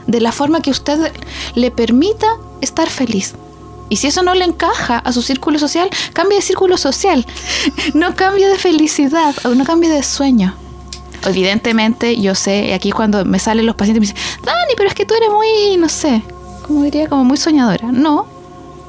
De 0.08 0.22
la 0.22 0.32
forma 0.32 0.62
que 0.62 0.72
usted 0.72 1.12
le 1.56 1.72
permita 1.72 2.28
estar 2.62 2.90
feliz. 2.90 3.36
Y 3.90 3.98
si 3.98 4.08
eso 4.08 4.24
no 4.24 4.34
le 4.34 4.46
encaja 4.46 4.98
a 4.98 5.14
su 5.14 5.22
círculo 5.22 5.60
social, 5.60 5.90
cambie 6.14 6.38
de 6.38 6.42
círculo 6.42 6.78
social. 6.78 7.26
No 7.94 8.16
cambie 8.16 8.48
de 8.48 8.58
felicidad 8.58 9.36
o 9.46 9.56
no 9.56 9.64
cambie 9.64 9.90
de 9.90 10.04
sueño. 10.04 10.56
Evidentemente, 11.26 12.20
yo 12.20 12.36
sé, 12.36 12.74
aquí 12.74 12.92
cuando 12.92 13.26
me 13.26 13.40
salen 13.40 13.66
los 13.66 13.76
pacientes 13.76 14.02
me 14.02 14.14
dicen, 14.14 14.40
Dani, 14.44 14.74
pero 14.78 14.90
es 14.90 14.96
que 14.96 15.06
tú 15.06 15.16
eres 15.16 15.30
muy, 15.30 15.78
no 15.78 15.90
sé, 15.90 16.22
como 16.66 16.84
diría, 16.84 17.08
como 17.08 17.24
muy 17.24 17.38
soñadora. 17.38 17.92
No, 17.92 18.28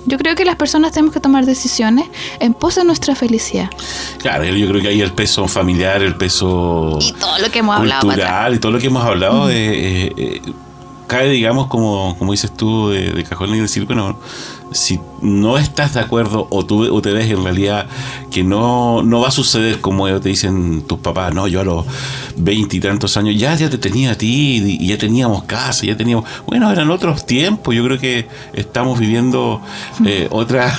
yo 0.07 0.19
creo 0.19 0.35
que 0.35 0.45
las 0.45 0.57
personas 0.57 0.93
tenemos 0.93 1.13
que 1.13 1.21
tomar 1.21 1.45
decisiones 1.45 2.07
en 2.41 2.55
pos 2.55 2.77
de 2.77 2.85
nuestra 2.85 3.15
felicidad. 3.15 3.69
Claro, 4.19 4.45
yo 4.45 4.69
creo 4.69 4.81
que 4.81 4.89
ahí 4.89 5.01
el 5.01 5.13
peso 5.13 5.47
familiar, 5.49 6.03
el 6.03 6.15
peso 6.15 6.99
y 7.01 7.13
todo 7.13 7.39
lo 7.39 7.51
que 7.51 7.59
hemos 7.59 7.79
cultural 7.79 8.55
y 8.55 8.59
todo 8.59 8.73
lo 8.73 8.79
que 8.79 8.87
hemos 8.87 9.05
hablado 9.05 9.51
eh, 9.51 10.13
eh, 10.17 10.43
cae, 11.07 11.29
digamos, 11.29 11.67
como, 11.67 12.17
como 12.19 12.33
dices 12.33 12.53
tú, 12.57 12.91
de, 12.91 13.11
de 13.11 13.25
cajón 13.25 13.55
y 13.55 13.61
decir, 13.61 13.85
bueno, 13.87 14.19
si 14.73 15.01
no 15.23 15.59
estás 15.59 15.95
de 15.95 16.01
acuerdo 16.01 16.47
o 16.51 16.65
tú 16.67 16.95
o 16.95 17.01
te 17.01 17.13
ves 17.13 17.31
en 17.31 17.43
realidad 17.43 17.87
que 18.31 18.45
no, 18.45 19.03
no 19.03 19.21
va 19.21 19.29
a 19.29 19.31
suceder 19.31 19.81
como 19.81 20.07
te 20.21 20.29
dicen 20.29 20.83
tus 20.83 20.99
papás, 20.99 21.35
no, 21.35 21.49
yo 21.49 21.61
a 21.61 21.65
los 21.65 21.87
veintitantos 22.37 23.17
años 23.17 23.39
ya, 23.39 23.55
ya 23.55 23.71
te 23.71 23.79
tenía 23.79 24.13
a 24.13 24.15
ti 24.15 24.79
y 24.79 24.89
ya 24.89 24.99
teníamos 24.99 25.45
casa, 25.45 25.87
ya 25.87 25.97
teníamos... 25.97 26.29
Bueno, 26.47 26.71
eran 26.71 26.91
otros 26.91 27.25
tiempos, 27.25 27.75
yo 27.75 27.83
creo 27.85 27.99
que 27.99 28.29
estamos 28.53 28.99
viviendo 28.99 29.63
eh, 30.05 30.29
otra, 30.31 30.75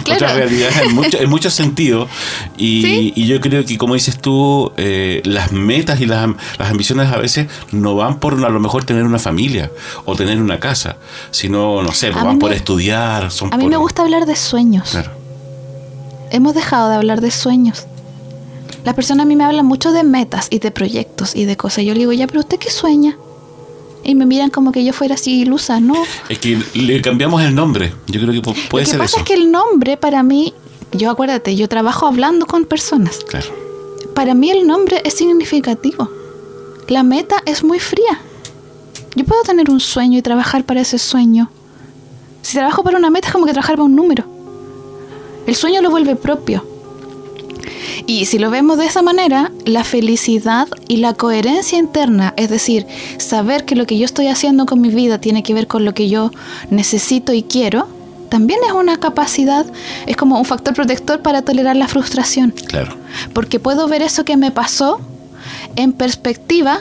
otra 0.00 0.34
realidad 0.34 0.70
en, 0.84 1.22
en 1.22 1.30
muchos 1.30 1.54
sentidos 1.54 2.08
y, 2.56 3.12
y, 3.16 3.26
yo 3.26 3.40
creo 3.40 3.64
que 3.64 3.76
como 3.76 3.94
dices 3.94 4.18
tú, 4.18 4.72
eh, 4.76 5.22
las 5.24 5.50
metas 5.50 6.00
y 6.00 6.06
las, 6.06 6.28
las 6.58 6.70
ambiciones 6.70 7.12
a 7.12 7.16
veces 7.16 7.48
no 7.72 7.96
van 7.96 8.20
por 8.20 8.34
a 8.34 8.48
lo 8.48 8.60
mejor 8.60 8.84
tener 8.84 9.02
una 9.02 9.18
familia 9.18 9.70
o 10.04 10.14
tener 10.14 10.40
una 10.40 10.60
casa, 10.60 10.96
sino, 11.30 11.82
no 11.82 11.92
sé, 11.92 12.10
van 12.10 12.38
por 12.38 12.52
estudiar. 12.52 13.05
A 13.06 13.56
mí 13.56 13.68
me 13.68 13.76
gusta 13.76 14.02
hablar 14.02 14.26
de 14.26 14.36
sueños. 14.36 14.90
Claro. 14.90 15.10
Hemos 16.30 16.54
dejado 16.54 16.88
de 16.88 16.96
hablar 16.96 17.20
de 17.20 17.30
sueños. 17.30 17.86
Las 18.84 18.94
personas 18.94 19.24
a 19.24 19.26
mí 19.26 19.36
me 19.36 19.44
hablan 19.44 19.66
mucho 19.66 19.92
de 19.92 20.04
metas 20.04 20.48
y 20.50 20.58
de 20.58 20.70
proyectos 20.70 21.34
y 21.34 21.44
de 21.44 21.56
cosas. 21.56 21.84
Yo 21.84 21.92
le 21.92 22.00
digo, 22.00 22.12
ya, 22.12 22.26
pero 22.26 22.40
usted 22.40 22.58
qué 22.58 22.70
sueña? 22.70 23.16
Y 24.04 24.14
me 24.14 24.26
miran 24.26 24.50
como 24.50 24.70
que 24.70 24.84
yo 24.84 24.92
fuera 24.92 25.14
así 25.14 25.40
ilusa, 25.40 25.80
¿no? 25.80 25.94
Es 26.28 26.38
que 26.38 26.62
le 26.74 27.00
cambiamos 27.02 27.42
el 27.42 27.54
nombre. 27.54 27.92
Yo 28.06 28.20
creo 28.20 28.32
que 28.32 28.40
puede 28.40 28.86
ser 28.86 28.94
eso. 28.94 28.98
Lo 28.98 29.04
que 29.04 29.04
pasa 29.04 29.18
es 29.18 29.24
que 29.24 29.34
el 29.34 29.50
nombre 29.50 29.96
para 29.96 30.22
mí, 30.22 30.54
yo 30.92 31.10
acuérdate, 31.10 31.56
yo 31.56 31.68
trabajo 31.68 32.06
hablando 32.06 32.46
con 32.46 32.64
personas. 32.64 33.18
Claro. 33.26 33.46
Para 34.14 34.34
mí 34.34 34.50
el 34.50 34.66
nombre 34.66 35.02
es 35.04 35.14
significativo. 35.14 36.08
La 36.88 37.02
meta 37.02 37.42
es 37.44 37.64
muy 37.64 37.80
fría. 37.80 38.20
Yo 39.16 39.24
puedo 39.24 39.42
tener 39.42 39.70
un 39.70 39.80
sueño 39.80 40.18
y 40.18 40.22
trabajar 40.22 40.64
para 40.64 40.82
ese 40.82 40.98
sueño. 40.98 41.50
Si 42.46 42.56
trabajo 42.56 42.84
para 42.84 42.96
una 42.96 43.10
meta 43.10 43.26
es 43.26 43.32
como 43.32 43.44
que 43.44 43.50
trabajar 43.50 43.74
para 43.74 43.86
un 43.86 43.96
número. 43.96 44.24
El 45.48 45.56
sueño 45.56 45.82
lo 45.82 45.90
vuelve 45.90 46.14
propio. 46.14 46.64
Y 48.06 48.26
si 48.26 48.38
lo 48.38 48.50
vemos 48.50 48.78
de 48.78 48.86
esa 48.86 49.02
manera, 49.02 49.50
la 49.64 49.82
felicidad 49.82 50.68
y 50.86 50.98
la 50.98 51.14
coherencia 51.14 51.76
interna, 51.76 52.34
es 52.36 52.48
decir, 52.48 52.86
saber 53.18 53.64
que 53.64 53.74
lo 53.74 53.84
que 53.84 53.98
yo 53.98 54.04
estoy 54.04 54.28
haciendo 54.28 54.64
con 54.64 54.80
mi 54.80 54.90
vida 54.90 55.20
tiene 55.20 55.42
que 55.42 55.54
ver 55.54 55.66
con 55.66 55.84
lo 55.84 55.92
que 55.92 56.08
yo 56.08 56.30
necesito 56.70 57.32
y 57.32 57.42
quiero, 57.42 57.88
también 58.28 58.60
es 58.64 58.72
una 58.74 59.00
capacidad, 59.00 59.66
es 60.06 60.16
como 60.16 60.38
un 60.38 60.44
factor 60.44 60.72
protector 60.72 61.22
para 61.22 61.42
tolerar 61.42 61.74
la 61.74 61.88
frustración. 61.88 62.52
Claro. 62.52 62.94
Porque 63.32 63.58
puedo 63.58 63.88
ver 63.88 64.02
eso 64.02 64.24
que 64.24 64.36
me 64.36 64.52
pasó 64.52 65.00
en 65.74 65.92
perspectiva 65.92 66.78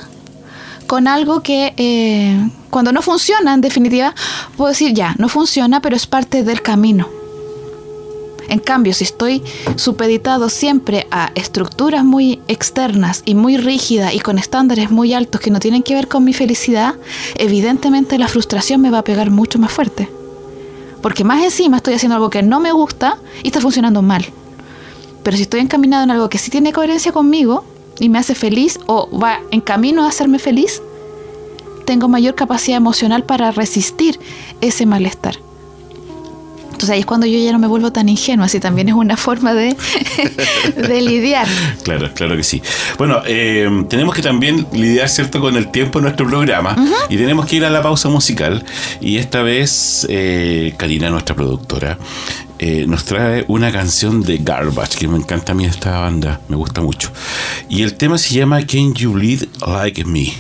con 0.87 1.07
algo 1.07 1.41
que 1.41 1.73
eh, 1.77 2.49
cuando 2.69 2.91
no 2.91 3.01
funciona, 3.01 3.53
en 3.53 3.61
definitiva, 3.61 4.13
puedo 4.57 4.69
decir 4.69 4.93
ya, 4.93 5.15
no 5.17 5.29
funciona, 5.29 5.81
pero 5.81 5.95
es 5.95 6.07
parte 6.07 6.43
del 6.43 6.61
camino. 6.61 7.07
En 8.47 8.59
cambio, 8.59 8.93
si 8.93 9.03
estoy 9.03 9.41
supeditado 9.75 10.49
siempre 10.49 11.07
a 11.09 11.31
estructuras 11.35 12.03
muy 12.03 12.41
externas 12.47 13.23
y 13.25 13.33
muy 13.33 13.57
rígidas 13.57 14.13
y 14.13 14.19
con 14.19 14.37
estándares 14.37 14.91
muy 14.91 15.13
altos 15.13 15.41
que 15.41 15.49
no 15.49 15.59
tienen 15.59 15.81
que 15.81 15.95
ver 15.95 16.07
con 16.07 16.23
mi 16.23 16.33
felicidad, 16.33 16.95
evidentemente 17.35 18.19
la 18.19 18.27
frustración 18.27 18.81
me 18.81 18.91
va 18.91 18.99
a 18.99 19.03
pegar 19.03 19.31
mucho 19.31 19.57
más 19.57 19.71
fuerte. 19.71 20.09
Porque 21.01 21.23
más 21.23 21.43
encima 21.43 21.77
estoy 21.77 21.95
haciendo 21.95 22.15
algo 22.15 22.29
que 22.29 22.43
no 22.43 22.59
me 22.59 22.71
gusta 22.71 23.17
y 23.41 23.47
está 23.47 23.61
funcionando 23.61 24.01
mal. 24.01 24.25
Pero 25.23 25.37
si 25.37 25.43
estoy 25.43 25.61
encaminado 25.61 26.03
en 26.03 26.11
algo 26.11 26.29
que 26.29 26.37
sí 26.37 26.51
tiene 26.51 26.71
coherencia 26.71 27.11
conmigo 27.11 27.65
y 27.99 28.09
me 28.09 28.19
hace 28.19 28.35
feliz 28.35 28.79
o 28.87 29.09
va 29.17 29.39
en 29.51 29.61
camino 29.61 30.03
a 30.03 30.09
hacerme 30.09 30.39
feliz, 30.39 30.81
tengo 31.85 32.07
mayor 32.07 32.35
capacidad 32.35 32.77
emocional 32.77 33.23
para 33.23 33.51
resistir 33.51 34.19
ese 34.61 34.85
malestar. 34.85 35.37
Entonces 36.75 36.89
ahí 36.89 36.99
es 36.99 37.05
cuando 37.05 37.25
yo 37.25 37.39
ya 37.39 37.53
no 37.53 37.59
me 37.59 37.67
vuelvo 37.67 37.93
tan 37.93 38.09
ingenua, 38.09 38.47
así 38.47 38.59
también 38.59 38.89
es 38.89 38.95
una 38.95 39.15
forma 39.15 39.53
de, 39.53 39.77
de 40.75 41.01
lidiar. 41.01 41.47
Claro, 41.83 42.13
claro 42.13 42.35
que 42.35 42.43
sí. 42.43 42.61
Bueno, 42.97 43.21
eh, 43.25 43.85
tenemos 43.87 44.13
que 44.13 44.21
también 44.21 44.67
lidiar, 44.73 45.07
¿cierto?, 45.07 45.39
con 45.39 45.55
el 45.55 45.71
tiempo 45.71 45.99
en 45.99 46.03
nuestro 46.03 46.27
programa 46.27 46.75
y 47.07 47.15
tenemos 47.15 47.45
que 47.45 47.55
ir 47.55 47.65
a 47.65 47.69
la 47.69 47.81
pausa 47.81 48.09
musical 48.09 48.65
y 48.99 49.17
esta 49.17 49.41
vez 49.41 50.05
eh, 50.09 50.73
Karina, 50.75 51.09
nuestra 51.09 51.33
productora, 51.33 51.97
eh, 52.59 52.85
nos 52.87 53.05
trae 53.05 53.45
una 53.47 53.71
canción 53.71 54.21
de 54.21 54.37
Garbage, 54.37 54.97
que 54.97 55.07
me 55.07 55.17
encanta 55.17 55.51
a 55.51 55.55
mí 55.55 55.65
esta 55.65 55.99
banda, 55.99 56.41
me 56.47 56.55
gusta 56.55 56.81
mucho. 56.81 57.11
Y 57.69 57.83
el 57.83 57.95
tema 57.95 58.17
se 58.17 58.35
llama 58.35 58.65
Can 58.65 58.93
You 58.93 59.15
Lead 59.15 59.47
Like 59.65 60.05
Me? 60.05 60.33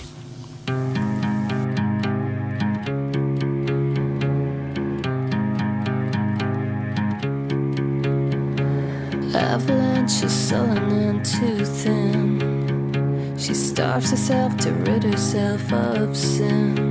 herself 14.25 14.57
to 14.57 14.71
rid 14.71 15.03
herself 15.03 15.71
of 15.71 16.15
sin. 16.17 16.84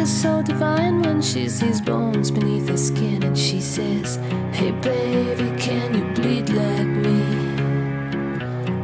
Is 0.00 0.22
so 0.22 0.40
divine 0.40 1.02
when 1.02 1.20
she 1.20 1.46
sees 1.46 1.78
bones 1.78 2.30
beneath 2.30 2.70
her 2.70 2.78
skin. 2.78 3.22
And 3.22 3.36
she 3.36 3.60
says, 3.60 4.16
Hey 4.50 4.70
baby, 4.70 5.54
can 5.60 5.92
you 5.94 6.04
bleed 6.14 6.48
like 6.48 6.86
me? 6.86 7.20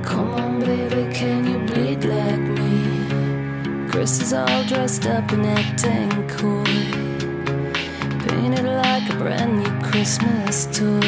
Come 0.04 0.34
on, 0.34 0.60
baby, 0.60 1.10
can 1.14 1.46
you 1.46 1.58
bleed 1.70 2.04
like 2.04 2.38
me? 2.38 3.88
Chris 3.88 4.20
is 4.20 4.34
all 4.34 4.62
dressed 4.64 5.06
up 5.06 5.32
and 5.32 5.46
acting 5.46 6.10
coy. 6.28 6.64
Painted 8.28 8.66
like 8.66 9.08
a 9.08 9.16
brand 9.16 9.56
new 9.62 9.88
Christmas 9.88 10.66
toy. 10.66 11.00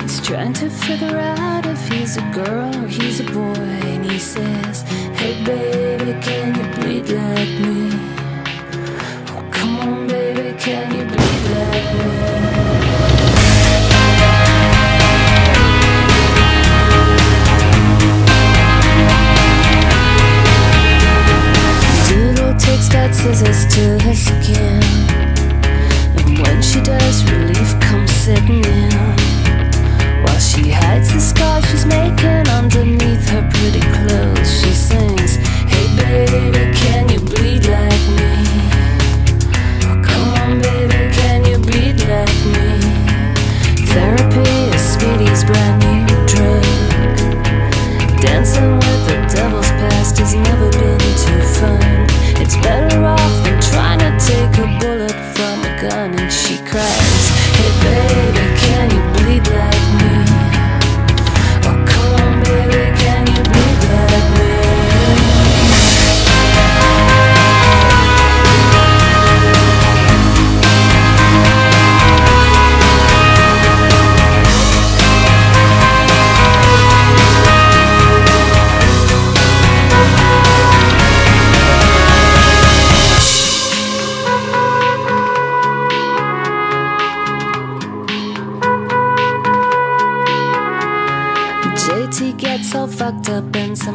He's 0.00 0.24
trying 0.24 0.52
to 0.52 0.70
figure 0.70 1.18
out 1.18 1.66
if 1.66 1.88
he's 1.88 2.16
a 2.16 2.30
girl 2.30 2.72
or 2.76 2.86
he's 2.86 3.18
a 3.18 3.24
boy. 3.24 3.58
And 3.90 4.08
he 4.08 4.20
says, 4.20 4.82
Hey 5.18 5.34
baby, 5.42 6.12
can 6.22 6.54
you 6.54 6.74
bleed 6.76 7.08
like 7.08 7.60
me? 7.66 8.17
Scissors 23.34 23.66
to 23.74 23.98
her 24.04 24.14
skin. 24.14 24.82
And 26.16 26.38
when 26.38 26.62
she 26.62 26.80
does, 26.80 27.24
relief 27.30 27.78
comes 27.80 28.10
sitting 28.10 28.64
in. 28.64 28.90
While 30.24 30.40
she 30.40 30.70
hides 30.70 31.12
the 31.12 31.20
scars 31.20 31.64
she's 31.70 31.84
making 31.84 32.48
underneath 32.48 33.28
her 33.28 33.46
pretty 33.52 33.80
clothes. 33.80 34.50
She 34.60 34.70
sings, 34.70 35.36
Hey 35.72 35.86
baby, 35.96 36.72
can 36.78 37.08
you 37.10 37.20
bleed 37.20 37.66
like 37.66 38.04
me? 38.18 38.32
Come 40.06 40.28
on, 40.40 40.60
baby, 40.62 41.12
can 41.14 41.44
you 41.44 41.58
bleed 41.58 42.00
like 42.08 42.27
me? 42.27 42.27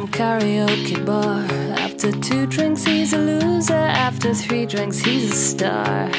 Karaoke 0.08 1.06
bar. 1.06 1.46
After 1.78 2.12
two 2.12 2.46
drinks, 2.48 2.84
he's 2.84 3.14
a 3.14 3.18
loser. 3.18 3.74
After 3.74 4.34
three 4.34 4.66
drinks, 4.66 5.00
he's 5.00 5.32
a 5.32 5.36
star. 5.36 6.10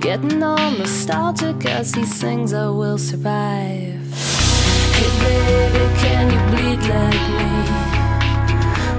Getting 0.00 0.42
all 0.42 0.70
nostalgic 0.72 1.66
as 1.66 1.94
he 1.94 2.04
sings, 2.04 2.52
I 2.52 2.68
will 2.68 2.98
survive. 2.98 4.00
Hey, 4.96 5.10
baby, 5.22 5.84
can 6.02 6.24
you 6.34 6.40
bleed 6.50 6.80
like 6.94 7.26
me? 7.38 7.52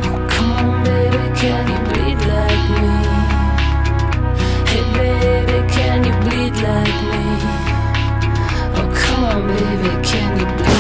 Oh, 0.08 0.28
come 0.30 0.52
on, 0.52 0.84
baby, 0.84 1.24
can 1.40 1.64
you 1.72 1.80
bleed 1.90 2.20
like 2.34 2.66
me? 2.82 2.96
Hey, 4.72 4.86
baby, 4.98 5.60
can 5.74 6.04
you 6.08 6.16
bleed 6.24 6.56
like 6.70 7.00
me? 7.12 7.26
Oh, 8.78 8.88
come 9.02 9.24
on, 9.24 9.48
baby, 9.48 9.92
can 10.08 10.40
you 10.40 10.46
bleed? 10.58 10.79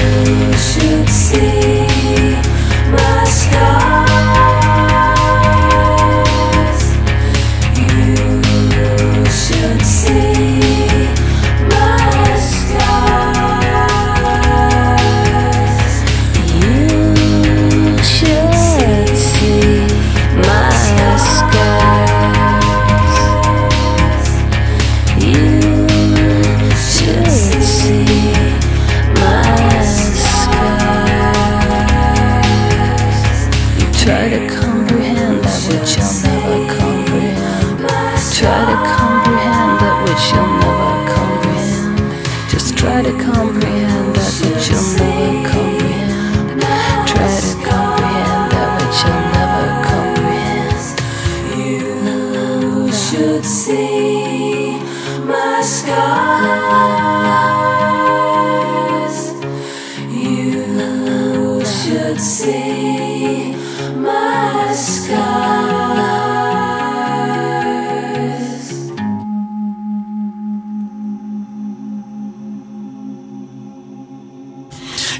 You 0.00 0.52
should 0.54 1.08
see 1.08 1.86
my 2.90 3.24
scars. 3.24 4.59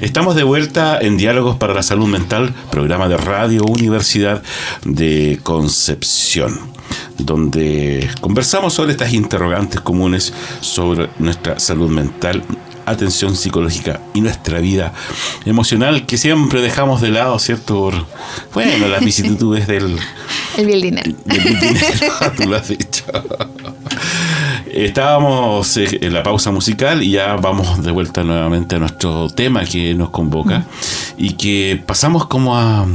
Estamos 0.01 0.35
de 0.35 0.41
vuelta 0.41 0.97
en 0.99 1.15
Diálogos 1.15 1.57
para 1.57 1.75
la 1.75 1.83
Salud 1.83 2.07
Mental, 2.07 2.55
programa 2.71 3.07
de 3.07 3.17
Radio 3.17 3.63
Universidad 3.65 4.41
de 4.83 5.39
Concepción, 5.43 6.59
donde 7.19 8.09
conversamos 8.19 8.73
sobre 8.73 8.93
estas 8.93 9.13
interrogantes 9.13 9.79
comunes 9.79 10.33
sobre 10.59 11.07
nuestra 11.19 11.59
salud 11.59 11.91
mental, 11.91 12.41
atención 12.87 13.35
psicológica 13.35 14.01
y 14.15 14.21
nuestra 14.21 14.59
vida 14.59 14.91
emocional 15.45 16.07
que 16.07 16.17
siempre 16.17 16.61
dejamos 16.61 16.99
de 16.99 17.11
lado, 17.11 17.37
¿cierto? 17.37 17.75
Por, 17.75 17.93
bueno, 18.55 18.87
las 18.87 19.05
vicisitudes 19.05 19.67
del, 19.67 19.99
El 20.57 20.65
bien 20.65 20.81
dinero. 20.81 21.11
del 21.25 21.43
dinero, 21.59 22.07
tú 22.37 22.49
lo 22.49 22.55
has 22.55 22.67
dicho. 22.69 23.03
Estábamos 24.73 25.75
eh, 25.75 25.99
en 26.01 26.13
la 26.13 26.23
pausa 26.23 26.49
musical 26.51 27.03
y 27.03 27.11
ya 27.11 27.35
vamos 27.35 27.83
de 27.83 27.91
vuelta 27.91 28.23
nuevamente 28.23 28.77
a 28.77 28.79
nuestro 28.79 29.29
tema 29.29 29.65
que 29.65 29.93
nos 29.93 30.11
convoca 30.11 30.63
y 31.17 31.33
que 31.33 31.81
pasamos 31.85 32.25
como 32.27 32.57
a, 32.57 32.85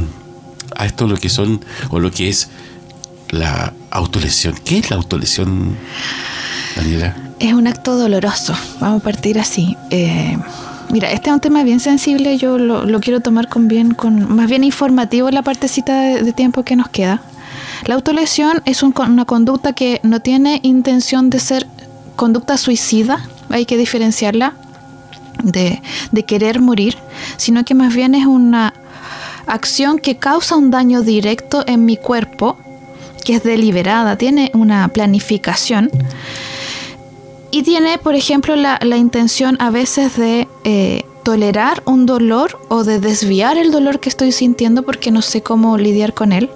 a 0.75 0.85
esto 0.85 1.05
lo 1.05 1.17
que 1.17 1.29
son 1.29 1.63
o 1.89 1.99
lo 1.99 2.09
que 2.09 2.29
es 2.29 2.49
la 3.29 3.73
autolesión. 3.91 4.55
¿Qué 4.65 4.79
es 4.79 4.89
la 4.89 4.95
autolesión, 4.95 5.77
Daniela? 6.75 7.15
Es 7.39 7.53
un 7.53 7.67
acto 7.67 7.95
doloroso, 7.95 8.55
vamos 8.79 9.01
a 9.01 9.03
partir 9.03 9.39
así. 9.39 9.77
Eh, 9.91 10.35
mira, 10.89 11.11
este 11.11 11.29
es 11.29 11.33
un 11.35 11.41
tema 11.41 11.61
bien 11.63 11.79
sensible, 11.79 12.39
yo 12.39 12.57
lo, 12.57 12.85
lo 12.85 12.99
quiero 13.01 13.19
tomar 13.19 13.49
con 13.49 13.67
bien, 13.67 13.93
con 13.93 14.35
más 14.35 14.49
bien 14.49 14.63
informativo 14.63 15.29
la 15.29 15.43
partecita 15.43 16.01
de, 16.01 16.23
de 16.23 16.33
tiempo 16.33 16.63
que 16.63 16.75
nos 16.75 16.89
queda. 16.89 17.21
La 17.87 17.95
autolesión 17.95 18.61
es 18.65 18.83
una 18.83 19.23
conducta 19.23 19.71
que 19.71 20.01
no 20.03 20.19
tiene 20.19 20.59
intención 20.61 21.29
de 21.29 21.39
ser 21.39 21.65
conducta 22.17 22.57
suicida, 22.57 23.25
hay 23.49 23.65
que 23.65 23.77
diferenciarla 23.77 24.55
de, 25.41 25.81
querer 26.27 26.59
morir, 26.59 26.97
sino 27.37 27.63
que 27.63 27.75
más 27.75 27.95
bien 27.95 28.13
es 28.13 28.25
una 28.25 28.73
acción 29.45 29.99
que 29.99 30.17
causa 30.17 30.57
un 30.57 30.69
daño 30.69 31.01
directo 31.01 31.63
en 31.65 31.85
mi 31.85 31.95
cuerpo, 31.95 32.57
que 33.23 33.35
es 33.35 33.43
deliberada, 33.43 34.17
tiene 34.17 34.51
una 34.53 34.89
planificación 34.89 35.89
y 37.51 37.63
tiene, 37.63 37.99
por 37.99 38.15
ejemplo, 38.15 38.57
la, 38.57 38.79
la 38.81 38.97
intención 38.97 39.55
a 39.61 39.69
veces 39.69 40.17
de 40.17 40.49
eh, 40.65 41.05
tolerar 41.23 41.83
un 41.85 42.05
dolor 42.05 42.59
o 42.67 42.83
de 42.83 42.99
desviar 42.99 43.57
el 43.57 43.71
dolor 43.71 44.01
que 44.01 44.09
estoy 44.09 44.33
sintiendo 44.33 44.83
porque 44.83 45.09
no 45.09 45.21
sé 45.21 45.41
cómo 45.41 45.77
lidiar 45.77 46.13
con 46.13 46.33
él. 46.33 46.49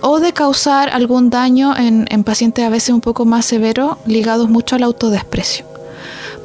O 0.00 0.20
de 0.20 0.32
causar 0.32 0.90
algún 0.90 1.30
daño 1.30 1.76
en, 1.76 2.06
en 2.10 2.24
pacientes 2.24 2.64
a 2.64 2.68
veces 2.68 2.90
un 2.90 3.00
poco 3.00 3.24
más 3.24 3.46
severos 3.46 3.96
ligados 4.06 4.48
mucho 4.48 4.76
al 4.76 4.82
autodesprecio. 4.82 5.66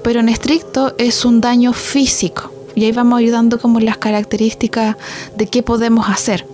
Pero 0.03 0.19
en 0.19 0.29
estricto 0.29 0.93
es 0.97 1.25
un 1.25 1.41
daño 1.41 1.73
físico. 1.73 2.51
Y 2.75 2.85
ahí 2.85 2.91
vamos 2.91 3.19
ayudando 3.19 3.59
como 3.59 3.79
las 3.79 3.97
características 3.97 4.97
de 5.37 5.47
qué 5.47 5.63
podemos 5.63 6.09
hacer. 6.09 6.45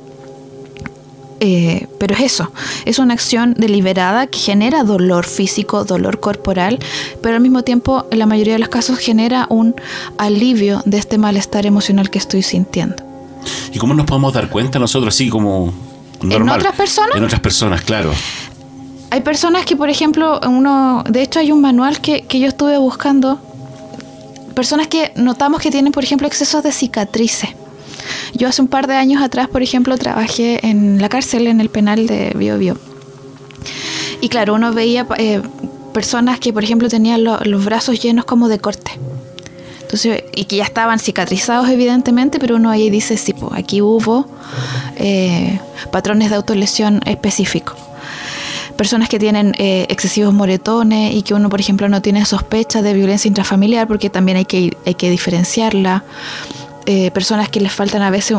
Eh, 1.41 1.88
pero 1.97 2.15
es 2.15 2.21
eso, 2.21 2.51
es 2.83 2.99
una 2.99 3.13
acción 3.13 3.53
deliberada 3.57 4.27
que 4.27 4.38
genera 4.38 4.83
dolor 4.83 5.25
físico, 5.25 5.85
dolor 5.85 6.19
corporal, 6.19 6.79
pero 7.21 7.35
al 7.38 7.41
mismo 7.41 7.63
tiempo 7.63 8.05
en 8.12 8.19
la 8.19 8.25
mayoría 8.25 8.53
de 8.53 8.59
los 8.59 8.67
casos 8.67 8.99
genera 8.99 9.47
un 9.49 9.73
alivio 10.17 10.81
de 10.85 10.97
este 10.97 11.17
malestar 11.17 11.65
emocional 11.65 12.09
que 12.09 12.17
estoy 12.17 12.41
sintiendo. 12.41 13.03
¿Y 13.71 13.79
cómo 13.79 13.93
nos 13.93 14.05
podemos 14.05 14.33
dar 14.33 14.49
cuenta 14.49 14.79
nosotros 14.79 15.15
así 15.15 15.29
como 15.29 15.73
normal? 16.21 16.60
otras 16.60 16.75
personas? 16.75 17.15
En 17.15 17.23
otras 17.23 17.39
personas, 17.41 17.82
claro. 17.82 18.12
Hay 19.12 19.21
personas 19.21 19.65
que, 19.65 19.75
por 19.75 19.89
ejemplo, 19.89 20.39
uno, 20.47 21.03
de 21.10 21.21
hecho 21.23 21.39
hay 21.39 21.51
un 21.51 21.62
manual 21.62 21.99
que, 22.01 22.21
que 22.21 22.39
yo 22.39 22.47
estuve 22.47 22.77
buscando, 22.77 23.39
personas 24.53 24.88
que 24.88 25.12
notamos 25.15 25.62
que 25.62 25.71
tienen, 25.71 25.91
por 25.91 26.03
ejemplo, 26.03 26.27
excesos 26.27 26.62
de 26.63 26.71
cicatrices. 26.71 27.49
Yo 28.34 28.47
hace 28.47 28.62
un 28.62 28.67
par 28.67 28.88
de 28.88 28.95
años 28.95 29.21
atrás, 29.23 29.47
por 29.47 29.63
ejemplo, 29.63 29.97
trabajé 29.97 30.65
en 30.67 31.01
la 31.01 31.10
cárcel, 31.10 31.47
en 31.47 31.60
el 31.62 31.69
penal 31.69 32.05
de 32.08 32.34
Bio 32.36 32.58
Bio. 32.58 32.77
Y 34.21 34.29
claro, 34.29 34.53
uno 34.55 34.73
veía 34.73 35.08
eh, 35.17 35.41
personas 35.93 36.39
que, 36.39 36.53
por 36.53 36.63
ejemplo, 36.63 36.88
tenían 36.89 37.23
lo- 37.23 37.39
los 37.39 37.65
brazos 37.65 37.99
llenos 38.01 38.25
como 38.25 38.47
de 38.47 38.60
corte. 38.60 38.91
Entonces, 39.89 40.23
y 40.36 40.45
que 40.45 40.58
ya 40.58 40.65
estaban 40.65 40.99
cicatrizados, 40.99 41.67
evidentemente, 41.67 42.38
pero 42.38 42.58
uno 42.58 42.69
ahí 42.69 42.91
dice, 42.91 43.17
sí, 43.17 43.34
pues, 43.34 43.54
aquí 43.56 43.82
hubo 43.82 44.28
eh, 44.97 45.60
patrones 45.91 46.30
de 46.30 46.36
autolesión 46.36 47.02
específicos 47.08 47.75
personas 48.78 49.10
que 49.10 49.19
tienen 49.19 49.56
eh, 49.58 49.88
excesivos 49.89 50.34
moretones 50.34 51.13
y 51.13 51.23
que 51.23 51.34
uno, 51.34 51.49
por 51.49 51.60
ejemplo, 51.60 51.89
no 51.89 52.02
tiene 52.02 52.23
sospecha 52.25 52.82
de 52.82 52.93
violencia 52.93 53.28
intrafamiliar 53.28 53.88
porque 53.89 54.10
también 54.10 54.38
hay 54.38 54.45
que, 54.45 54.78
hay 54.86 54.93
que 54.93 55.10
diferenciarla. 55.10 56.06
Eh, 56.86 57.12
personas 57.12 57.49
que 57.49 57.60
les 57.60 57.73
faltan 57.73 58.04
a 58.04 58.10
veces 58.10 58.38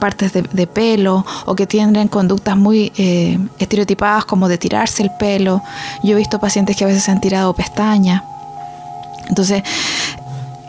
partes 0.00 0.32
de, 0.32 0.66
pelo 0.66 1.24
o 1.46 1.54
que 1.54 1.68
tienen 1.68 2.08
conductas 2.08 2.56
muy 2.56 2.90
estereotipadas 3.60 4.24
como 4.24 4.48
de 4.48 4.58
tirarse 4.58 5.04
el 5.04 5.10
pelo. 5.20 5.62
Yo 6.02 6.12
he 6.12 6.16
visto 6.16 6.40
pacientes 6.40 6.74
que 6.76 6.82
a 6.82 6.88
veces 6.88 7.04
se 7.04 7.12
han 7.12 7.20
tirado 7.20 7.54
pestañas. 7.54 8.24
Entonces, 9.28 9.62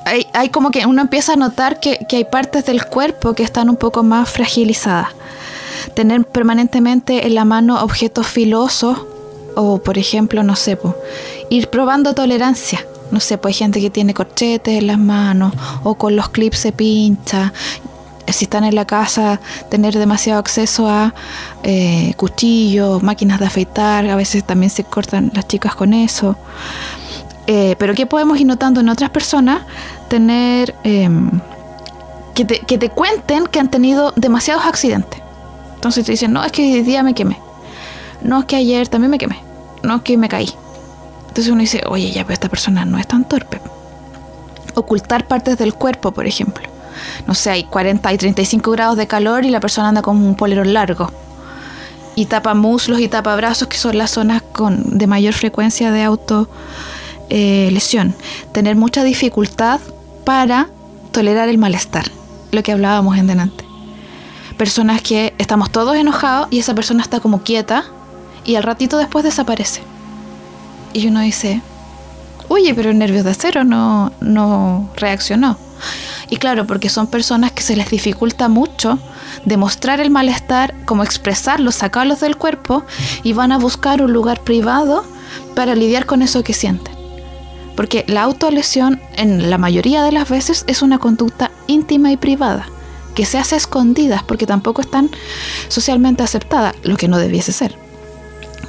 hay, 0.05 0.27
hay 0.33 0.49
como 0.49 0.71
que 0.71 0.85
uno 0.85 1.01
empieza 1.01 1.33
a 1.33 1.35
notar 1.35 1.79
que, 1.79 2.05
hay 2.09 2.25
partes 2.25 2.65
del 2.65 2.85
cuerpo 2.85 3.33
que 3.33 3.43
están 3.43 3.69
un 3.69 3.75
poco 3.75 4.03
más 4.03 4.29
fragilizadas 4.29 5.09
tener 5.93 6.25
permanentemente 6.25 7.27
en 7.27 7.35
la 7.35 7.45
mano 7.45 7.83
objetos 7.83 8.27
filosos 8.27 8.97
o 9.55 9.79
por 9.79 9.97
ejemplo, 9.97 10.43
no 10.43 10.55
sé, 10.55 10.77
po, 10.77 10.95
ir 11.49 11.69
probando 11.69 12.13
tolerancia. 12.13 12.85
No 13.11 13.19
sé, 13.19 13.37
pues 13.37 13.55
hay 13.55 13.59
gente 13.59 13.81
que 13.81 13.89
tiene 13.89 14.13
corchetes 14.13 14.79
en 14.79 14.87
las 14.87 14.97
manos 14.97 15.53
o 15.83 15.95
con 15.95 16.15
los 16.15 16.29
clips 16.29 16.57
se 16.57 16.71
pincha. 16.71 17.53
Si 18.27 18.45
están 18.45 18.63
en 18.63 18.73
la 18.73 18.85
casa, 18.85 19.39
tener 19.69 19.93
demasiado 19.93 20.39
acceso 20.39 20.89
a 20.89 21.13
eh, 21.63 22.13
cuchillos, 22.17 23.03
máquinas 23.03 23.39
de 23.39 23.45
afeitar, 23.45 24.07
a 24.07 24.15
veces 24.15 24.43
también 24.43 24.71
se 24.71 24.83
cortan 24.83 25.31
las 25.35 25.47
chicas 25.47 25.75
con 25.75 25.93
eso. 25.93 26.35
Eh, 27.47 27.75
pero 27.77 27.93
¿qué 27.93 28.05
podemos 28.05 28.39
ir 28.39 28.47
notando 28.47 28.81
en 28.81 28.89
otras 28.89 29.09
personas? 29.09 29.61
Tener... 30.09 30.75
em, 30.83 31.29
que 32.35 32.43
te, 32.43 32.59
que 32.59 32.77
te 32.77 32.89
cuenten 32.89 33.47
que 33.47 33.59
han 33.59 33.71
tenido 33.71 34.13
demasiados 34.15 34.65
accidentes. 34.65 35.21
Entonces 35.75 36.05
te 36.05 36.11
dicen, 36.11 36.33
no, 36.33 36.43
es 36.43 36.51
que 36.51 36.61
hoy 36.61 36.81
día 36.81 37.01
me 37.01 37.13
quemé. 37.13 37.39
No, 38.21 38.39
es 38.39 38.45
que 38.45 38.57
ayer 38.57 38.87
también 38.87 39.09
me 39.09 39.17
quemé. 39.17 39.39
No, 39.83 39.95
es 39.95 40.01
que 40.01 40.17
me 40.17 40.27
caí. 40.27 40.49
Entonces 41.27 41.47
uno 41.47 41.61
dice, 41.61 41.81
oye, 41.87 42.11
ya, 42.11 42.23
pero 42.23 42.33
esta 42.33 42.49
persona 42.49 42.85
no 42.85 42.97
es 42.97 43.07
tan 43.07 43.23
torpe. 43.23 43.61
Ocultar 44.73 45.27
partes 45.27 45.57
del 45.57 45.73
cuerpo, 45.73 46.11
por 46.11 46.27
ejemplo. 46.27 46.67
No 47.25 47.33
sé, 47.33 47.51
hay 47.51 47.63
40 47.63 48.13
y 48.13 48.17
35 48.17 48.71
grados 48.71 48.97
de 48.97 49.07
calor 49.07 49.45
y 49.45 49.49
la 49.49 49.61
persona 49.61 49.89
anda 49.89 50.01
con 50.01 50.17
un 50.17 50.35
polerón 50.35 50.73
largo. 50.73 51.11
Y 52.15 52.25
tapa 52.25 52.53
muslos 52.53 52.99
y 52.99 53.07
tapa 53.07 53.35
brazos, 53.35 53.67
que 53.67 53.77
son 53.77 53.97
las 53.97 54.11
zonas 54.11 54.41
con, 54.41 54.97
de 54.97 55.07
mayor 55.07 55.33
frecuencia 55.33 55.91
de 55.91 56.03
auto 56.03 56.49
eh, 57.29 57.69
lesión. 57.71 58.15
Tener 58.51 58.75
mucha 58.75 59.03
dificultad 59.03 59.79
para 60.23 60.69
tolerar 61.11 61.49
el 61.49 61.57
malestar, 61.57 62.11
lo 62.51 62.63
que 62.63 62.71
hablábamos 62.71 63.17
en 63.17 63.27
delante. 63.27 63.65
Personas 64.57 65.01
que 65.01 65.33
estamos 65.37 65.71
todos 65.71 65.95
enojados 65.95 66.47
y 66.51 66.59
esa 66.59 66.75
persona 66.75 67.03
está 67.03 67.19
como 67.19 67.41
quieta 67.41 67.85
y 68.45 68.55
al 68.55 68.63
ratito 68.63 68.97
después 68.97 69.23
desaparece. 69.23 69.81
Y 70.93 71.07
uno 71.07 71.19
dice, 71.19 71.61
oye, 72.47 72.73
pero 72.73 72.89
el 72.89 72.97
nervio 72.97 73.23
de 73.23 73.31
acero 73.31 73.63
no, 73.63 74.11
no 74.21 74.89
reaccionó. 74.95 75.57
Y 76.29 76.37
claro, 76.37 76.65
porque 76.65 76.89
son 76.89 77.07
personas 77.07 77.51
que 77.51 77.61
se 77.61 77.75
les 77.75 77.89
dificulta 77.89 78.47
mucho 78.47 78.97
demostrar 79.43 79.99
el 79.99 80.09
malestar, 80.09 80.73
como 80.85 81.03
expresarlo, 81.03 81.71
sacarlos 81.71 82.21
del 82.21 82.37
cuerpo 82.37 82.83
y 83.23 83.33
van 83.33 83.51
a 83.51 83.57
buscar 83.57 84.01
un 84.01 84.13
lugar 84.13 84.41
privado 84.41 85.05
para 85.55 85.75
lidiar 85.75 86.05
con 86.05 86.21
eso 86.21 86.43
que 86.43 86.53
sienten. 86.53 86.94
Porque 87.75 88.05
la 88.07 88.23
autolesión 88.23 89.01
en 89.15 89.49
la 89.49 89.57
mayoría 89.57 90.03
de 90.03 90.11
las 90.11 90.29
veces 90.29 90.63
es 90.67 90.81
una 90.81 90.97
conducta 90.97 91.51
íntima 91.67 92.11
y 92.11 92.17
privada, 92.17 92.67
que 93.15 93.25
se 93.25 93.37
hace 93.37 93.55
escondidas 93.55 94.23
porque 94.23 94.45
tampoco 94.45 94.81
están 94.81 95.09
socialmente 95.67 96.23
aceptada, 96.23 96.73
lo 96.83 96.97
que 96.97 97.07
no 97.07 97.17
debiese 97.17 97.51
ser. 97.51 97.75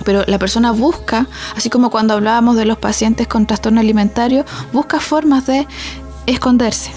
Pero 0.04 0.24
la 0.26 0.38
persona 0.38 0.72
busca, 0.72 1.26
así 1.56 1.70
como 1.70 1.90
cuando 1.90 2.14
hablábamos 2.14 2.56
de 2.56 2.64
los 2.64 2.78
pacientes 2.78 3.26
con 3.26 3.46
trastorno 3.46 3.80
alimentario, 3.80 4.44
busca 4.72 5.00
formas 5.00 5.46
de 5.46 5.66
esconderse. 6.26 6.90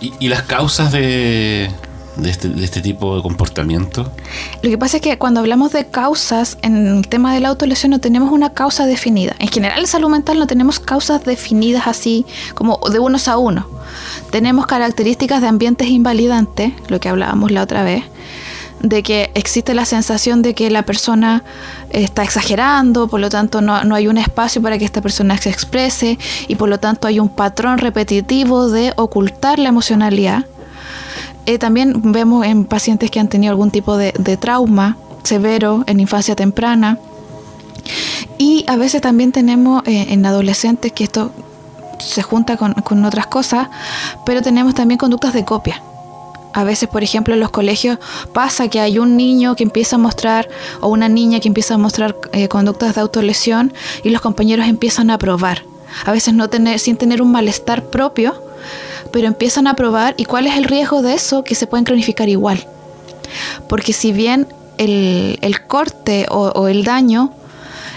¿Y, 0.00 0.12
y 0.20 0.28
las 0.28 0.42
causas 0.42 0.92
de, 0.92 1.70
de, 2.18 2.30
este, 2.30 2.48
de 2.48 2.64
este 2.64 2.80
tipo 2.80 3.16
de 3.16 3.22
comportamiento? 3.22 4.10
Lo 4.62 4.70
que 4.70 4.78
pasa 4.78 4.98
es 4.98 5.02
que 5.02 5.18
cuando 5.18 5.40
hablamos 5.40 5.72
de 5.72 5.86
causas 5.86 6.58
en 6.62 6.86
el 6.86 7.08
tema 7.08 7.34
de 7.34 7.40
la 7.40 7.48
autolesión 7.48 7.90
no 7.90 8.00
tenemos 8.00 8.32
una 8.32 8.52
causa 8.52 8.86
definida. 8.86 9.34
En 9.38 9.48
general 9.48 9.80
en 9.80 9.86
salud 9.86 10.08
mental 10.08 10.38
no 10.38 10.46
tenemos 10.46 10.80
causas 10.80 11.24
definidas 11.24 11.86
así 11.86 12.26
como 12.54 12.78
de 12.90 12.98
unos 12.98 13.28
a 13.28 13.38
uno. 13.38 13.66
Tenemos 14.30 14.66
características 14.66 15.40
de 15.40 15.48
ambientes 15.48 15.88
invalidantes, 15.88 16.72
lo 16.88 17.00
que 17.00 17.08
hablábamos 17.08 17.50
la 17.50 17.62
otra 17.62 17.82
vez, 17.82 18.04
de 18.80 19.02
que 19.02 19.30
existe 19.34 19.74
la 19.74 19.84
sensación 19.84 20.42
de 20.42 20.54
que 20.54 20.70
la 20.70 20.84
persona 20.84 21.42
está 21.90 22.22
exagerando, 22.22 23.08
por 23.08 23.20
lo 23.20 23.28
tanto 23.28 23.60
no, 23.60 23.82
no, 23.84 23.94
hay 23.94 24.06
un 24.08 24.18
espacio 24.18 24.62
para 24.62 24.78
que 24.78 24.84
esta 24.84 25.00
persona 25.00 25.36
se 25.38 25.50
exprese 25.50 26.18
y 26.46 26.54
por 26.56 26.68
lo 26.68 26.78
tanto 26.78 27.08
hay 27.08 27.18
un 27.18 27.28
patrón 27.28 27.78
repetitivo 27.78 28.68
de 28.68 28.92
ocultar 28.96 29.58
la 29.58 29.70
emocionalidad. 29.70 30.44
Eh, 31.48 31.58
también 31.58 32.12
vemos 32.12 32.44
en 32.44 32.66
pacientes 32.66 33.10
que 33.10 33.20
han 33.20 33.28
tenido 33.28 33.52
algún 33.52 33.70
tipo 33.70 33.96
de, 33.96 34.12
trauma 34.36 34.98
severo 35.22 35.82
en 35.86 35.98
infancia 35.98 36.36
temprana. 36.36 36.98
Y 38.36 38.66
a 38.68 38.76
veces 38.76 39.00
también 39.00 39.32
tenemos 39.32 39.82
eh, 39.86 40.08
en 40.10 40.26
adolescentes 40.26 40.92
que 40.92 41.04
esto 41.04 41.32
se 42.00 42.22
junta 42.22 42.58
con, 42.58 42.74
con 42.74 43.02
otras 43.02 43.28
cosas, 43.28 43.68
pero 44.26 44.42
tenemos 44.42 44.74
también 44.74 44.98
conductas 44.98 45.32
de 45.32 45.46
copia. 45.46 45.82
A 46.52 46.64
veces, 46.64 46.86
por 46.86 47.02
ejemplo, 47.02 47.32
en 47.32 47.40
los 47.40 47.50
colegios 47.50 47.98
pasa 48.34 48.68
que 48.68 48.80
hay 48.80 48.98
un 48.98 49.16
niño 49.16 49.56
que 49.56 49.62
empieza 49.62 49.96
a 49.96 49.98
mostrar 49.98 50.50
o 50.82 50.88
una 50.88 51.08
niña 51.08 51.40
que 51.40 51.48
empieza 51.48 51.76
a 51.76 51.78
mostrar 51.78 52.14
eh, 52.34 52.48
conductas 52.48 52.94
de 52.94 53.00
autolesión 53.00 53.72
y 54.04 54.10
los 54.10 54.20
compañeros 54.20 54.66
empiezan 54.66 55.08
a 55.08 55.16
probar. 55.16 55.62
A 56.04 56.12
veces 56.12 56.34
no 56.34 56.50
tener, 56.50 56.78
sin 56.78 56.98
tener 56.98 57.22
un 57.22 57.32
malestar 57.32 57.84
propio, 57.84 58.47
pero 59.12 59.26
empiezan 59.26 59.66
a 59.66 59.74
probar 59.74 60.14
y 60.16 60.24
cuál 60.24 60.46
es 60.46 60.56
el 60.56 60.64
riesgo 60.64 61.02
de 61.02 61.14
eso 61.14 61.44
que 61.44 61.54
se 61.54 61.66
pueden 61.66 61.84
cronificar 61.84 62.28
igual. 62.28 62.66
Porque 63.68 63.92
si 63.92 64.12
bien 64.12 64.46
el, 64.78 65.38
el 65.42 65.66
corte 65.66 66.26
o, 66.30 66.48
o 66.48 66.68
el 66.68 66.84
daño 66.84 67.32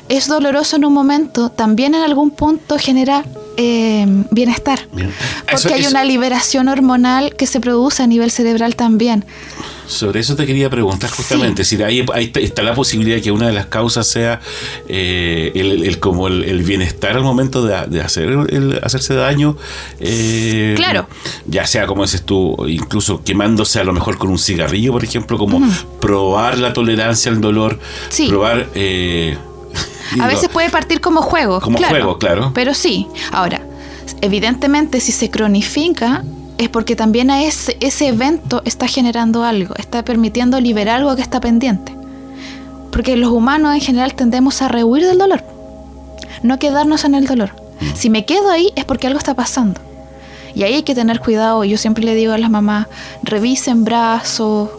es 0.10 0.28
doloroso 0.28 0.76
en 0.76 0.86
un 0.86 0.93
momento, 0.93 1.50
también 1.50 1.95
en 1.95 2.02
algún 2.02 2.32
punto 2.32 2.78
genera 2.78 3.24
eh, 3.58 4.06
bienestar. 4.32 4.88
Bien. 4.91 5.13
Porque 5.41 5.56
Eso- 5.56 5.74
hay 5.74 5.82
eso- 5.82 5.89
una 5.91 6.04
liberación 6.04 6.67
hormonal 6.67 7.36
que 7.36 7.47
se 7.47 7.60
produce 7.60 8.04
a 8.04 8.08
nivel 8.08 8.32
cerebral 8.32 8.76
también. 8.76 9.24
Sobre 9.91 10.21
eso 10.21 10.36
te 10.36 10.45
quería 10.45 10.69
preguntar 10.69 11.10
justamente, 11.10 11.63
si 11.63 11.82
ahí, 11.84 12.06
ahí 12.13 12.32
está 12.36 12.62
la 12.63 12.73
posibilidad 12.73 13.17
de 13.17 13.21
que 13.21 13.32
una 13.32 13.47
de 13.47 13.54
las 13.54 13.65
causas 13.67 14.08
sea 14.08 14.39
eh, 14.88 15.51
el, 15.56 15.84
el- 15.86 15.99
como 15.99 16.27
el, 16.27 16.43
el 16.45 16.63
bienestar 16.63 17.15
al 17.17 17.23
momento 17.23 17.63
de, 17.65 17.75
de 17.88 18.01
hacer 18.01 18.30
el, 18.30 18.80
hacerse 18.84 19.13
daño. 19.13 19.58
eh, 19.99 20.73
Claro. 20.75 21.08
Ya 21.45 21.65
sea, 21.67 21.86
como 21.88 22.04
dices 22.04 22.23
tú, 22.23 22.56
incluso 22.67 23.23
quemándose 23.23 23.80
a 23.80 23.84
lo 23.84 23.93
mejor 23.93 24.17
con 24.17 24.30
un 24.30 24.39
cigarrillo, 24.39 24.91
por 24.93 25.04
ejemplo, 25.04 25.38
como 25.38 25.62
probar 25.99 26.58
la 26.58 26.73
tolerancia 26.73 27.32
al 27.32 27.41
dolor, 27.41 27.80
Sí. 28.10 28.27
probar... 28.27 28.67
eh, 28.75 29.38
A 30.19 30.27
veces 30.27 30.49
puede 30.49 30.69
partir 30.69 31.01
como 31.01 31.21
juego. 31.21 31.60
Como 31.62 31.77
claro, 31.77 31.91
juego, 31.95 32.17
claro. 32.17 32.51
Pero 32.54 32.73
sí. 32.73 33.08
Ahora, 33.32 33.62
evidentemente, 34.21 34.99
si 34.99 35.12
se 35.12 35.30
cronifica, 35.30 36.23
es 36.62 36.69
porque 36.69 36.95
también 36.95 37.32
a 37.32 37.43
ese, 37.43 37.76
ese 37.80 38.08
evento 38.08 38.62
está 38.65 38.88
generando 38.88 39.43
algo, 39.43 39.74
está 39.76 40.06
permitiendo 40.06 40.60
liberar 40.62 40.97
algo 40.97 41.15
que 41.15 41.24
está 41.24 41.41
pendiente. 41.41 41.95
Porque 42.91 43.17
los 43.17 43.32
humanos 43.32 43.74
en 43.74 43.82
general 43.82 44.13
tendemos 44.13 44.62
a 44.62 44.67
rehuir 44.67 45.06
del 45.06 45.17
dolor, 45.17 45.43
no 46.43 46.60
quedarnos 46.60 47.04
en 47.04 47.15
el 47.15 47.26
dolor. 47.26 47.56
Si 47.95 48.12
me 48.12 48.26
quedo 48.26 48.52
ahí 48.52 48.71
es 48.76 48.86
porque 48.86 49.08
algo 49.08 49.17
está 49.17 49.34
pasando. 49.34 49.82
Y 50.54 50.62
ahí 50.62 50.76
hay 50.76 50.84
que 50.84 50.93
tener 50.93 51.19
cuidado. 51.19 51.63
Yo 51.63 51.78
siempre 51.78 52.04
le 52.04 52.13
digo 52.13 52.34
a 52.34 52.38
las 52.38 52.52
mamás, 52.52 52.86
revisen 53.24 53.84
brazos, 53.84 54.69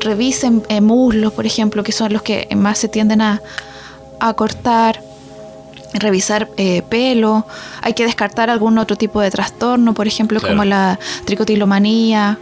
revisen 0.00 0.64
eh, 0.68 0.80
muslos, 0.80 1.32
por 1.32 1.46
ejemplo, 1.46 1.84
que 1.84 1.92
son 1.92 2.12
los 2.12 2.22
que 2.22 2.48
más 2.56 2.78
se 2.78 2.88
tienden 2.88 3.20
a, 3.20 3.42
a 4.18 4.34
cortar, 4.34 5.02
revisar 5.94 6.48
eh, 6.56 6.82
pelo, 6.88 7.46
hay 7.82 7.94
que 7.94 8.04
descartar 8.04 8.50
algún 8.50 8.78
otro 8.78 8.96
tipo 8.96 9.20
de 9.20 9.30
trastorno, 9.30 9.94
por 9.94 10.06
ejemplo, 10.06 10.38
Claro. 10.40 10.54
como 10.54 10.64
la 10.64 10.98
tricotilomanía 11.24 12.38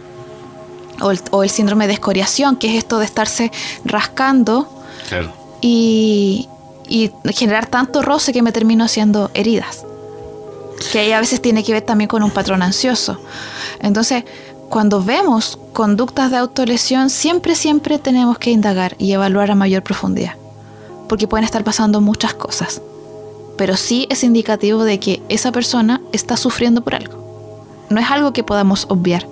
o 1.01 1.11
el, 1.11 1.19
o 1.31 1.43
el 1.43 1.49
síndrome 1.49 1.87
de 1.87 1.93
escoriación, 1.93 2.55
que 2.57 2.67
es 2.69 2.75
esto 2.75 2.99
de 2.99 3.05
estarse 3.05 3.51
rascando 3.85 4.67
Claro. 5.09 5.31
y, 5.61 6.49
y 6.87 7.11
generar 7.33 7.67
tanto 7.67 8.01
roce 8.01 8.33
que 8.33 8.41
me 8.41 8.51
termino 8.51 8.83
haciendo 8.83 9.31
heridas. 9.33 9.85
Que 10.91 10.99
ahí 10.99 11.11
a 11.11 11.19
veces 11.19 11.41
tiene 11.41 11.63
que 11.63 11.71
ver 11.73 11.81
también 11.83 12.07
con 12.07 12.21
un 12.23 12.31
patrón 12.31 12.61
ansioso. 12.61 13.19
Entonces, 13.79 14.25
cuando 14.69 15.01
vemos 15.01 15.57
conductas 15.73 16.29
de 16.29 16.37
autolesión, 16.37 17.09
siempre, 17.09 17.55
siempre 17.55 17.97
tenemos 17.97 18.37
que 18.37 18.51
indagar 18.51 18.95
y 18.99 19.11
evaluar 19.13 19.49
a 19.51 19.55
mayor 19.55 19.81
profundidad. 19.81 20.33
Porque 21.07 21.27
pueden 21.27 21.45
estar 21.45 21.63
pasando 21.63 22.01
muchas 22.01 22.33
cosas. 22.33 22.81
Pero 23.57 23.75
sí 23.75 24.07
es 24.09 24.23
indicativo 24.23 24.83
de 24.83 24.99
que 24.99 25.21
esa 25.29 25.51
persona 25.51 26.01
está 26.11 26.37
sufriendo 26.37 26.81
por 26.81 26.95
algo. 26.95 27.17
No 27.89 27.99
es 27.99 28.09
algo 28.11 28.33
que 28.33 28.43
podamos 28.43 28.85
obviar. 28.89 29.27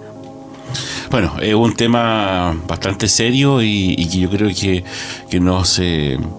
Bueno, 1.11 1.33
es 1.39 1.53
un 1.53 1.73
tema 1.75 2.53
bastante 2.67 3.07
serio 3.07 3.61
y, 3.61 3.95
que 4.11 4.17
yo 4.19 4.29
creo 4.29 4.49
que, 4.49 4.83
que 5.29 5.39
nos, 5.39 5.79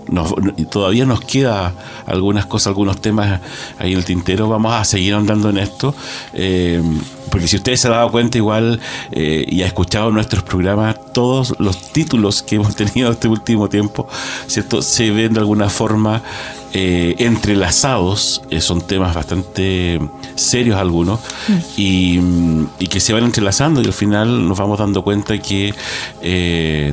nos- 0.09 0.35
todavía 0.71 1.07
nos 1.07 1.21
queda 1.21 1.73
algunas 2.05 2.45
cosas, 2.47 2.69
algunos 2.69 3.01
temas 3.01 3.41
ahí 3.79 3.93
en 3.93 3.99
el 3.99 4.05
tintero. 4.05 4.49
Vamos 4.49 4.75
a 4.75 4.85
seguir 4.85 5.15
andando 5.15 5.49
en 5.51 5.59
esto. 5.59 5.95
eh, 6.35 6.83
porque 7.31 7.49
si 7.49 7.57
ustedes 7.57 7.81
se 7.81 7.89
han 7.89 7.95
dado 7.95 8.11
cuenta 8.11 8.39
igual 8.39 8.81
eh, 9.11 9.45
y 9.49 9.63
ha 9.63 9.67
escuchado 9.67 10.11
nuestros 10.11 10.43
programas, 10.45 10.97
todos 11.13 11.55
los 11.59 11.93
títulos 11.93 12.43
que 12.43 12.57
hemos 12.57 12.75
tenido 12.77 13.11
este 13.13 13.29
último 13.29 13.69
tiempo, 13.69 14.09
¿cierto? 14.47 14.81
Se 14.83 15.11
ven 15.11 15.35
de 15.35 15.41
alguna 15.41 15.69
forma 15.69 16.23
eh, 16.79 17.15
entrelazados, 17.21 18.43
eh, 18.51 18.61
son 18.61 18.83
temas 18.83 19.15
bastante 19.15 19.99
serios 20.35 20.79
algunos, 20.79 21.21
y, 21.75 22.19
mm, 22.19 22.67
y 22.81 22.87
que 22.89 23.01
se 23.01 23.15
van 23.15 23.25
entrelazando 23.25 23.81
y 23.81 23.87
al 23.87 23.95
final 23.95 24.47
nos 24.47 24.59
vamos 24.59 24.79
dando 24.79 25.03
cuenta 25.03 25.39
que 25.39 25.73
eh, 26.21 26.93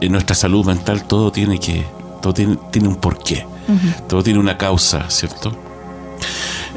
en 0.00 0.12
nuestra 0.12 0.34
salud 0.34 0.64
mental 0.64 1.04
todo 1.04 1.30
tiene 1.30 1.58
que, 1.58 1.84
todo 2.22 2.32
tiene, 2.32 2.56
tiene 2.70 2.88
un 2.88 2.96
porqué, 2.96 3.46
todo 4.08 4.22
tiene 4.22 4.38
una 4.38 4.56
causa, 4.56 5.10
¿cierto? 5.10 5.65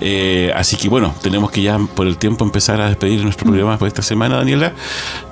Eh, 0.01 0.51
así 0.55 0.77
que 0.77 0.89
bueno, 0.89 1.13
tenemos 1.21 1.51
que 1.51 1.61
ya 1.61 1.77
por 1.77 2.07
el 2.07 2.17
tiempo 2.17 2.45
empezar 2.45 2.79
a 2.81 2.87
despedir 2.87 3.21
nuestro 3.23 3.47
programa 3.47 3.77
por 3.77 3.87
esta 3.87 4.01
semana, 4.01 4.37
Daniela. 4.37 4.73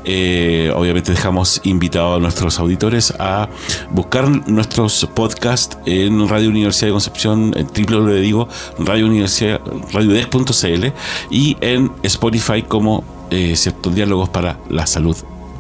Eh, 0.04 0.72
obviamente 0.76 1.12
dejamos 1.12 1.62
invitados 1.64 2.18
a 2.18 2.20
nuestros 2.20 2.60
auditores 2.60 3.14
a 3.20 3.50
buscar 3.92 4.30
nuestros 4.48 5.08
podcasts 5.14 5.78
en 5.86 6.28
Radio 6.28 6.50
Universidad 6.50 6.88
de 6.88 6.94
Concepción, 6.94 7.54
en 7.56 7.68
www, 7.68 8.22
digo, 8.22 8.48
Radio 8.80 9.06
Universidad, 9.06 9.62
radiodes.cl 9.92 10.88
y 11.30 11.58
en 11.62 11.92
Spotify 12.04 12.62
como 12.62 13.04
eh, 13.30 13.56
ciertos 13.56 13.94
diálogos 13.94 14.30
para 14.30 14.60
la 14.70 14.88
salud 14.88 15.18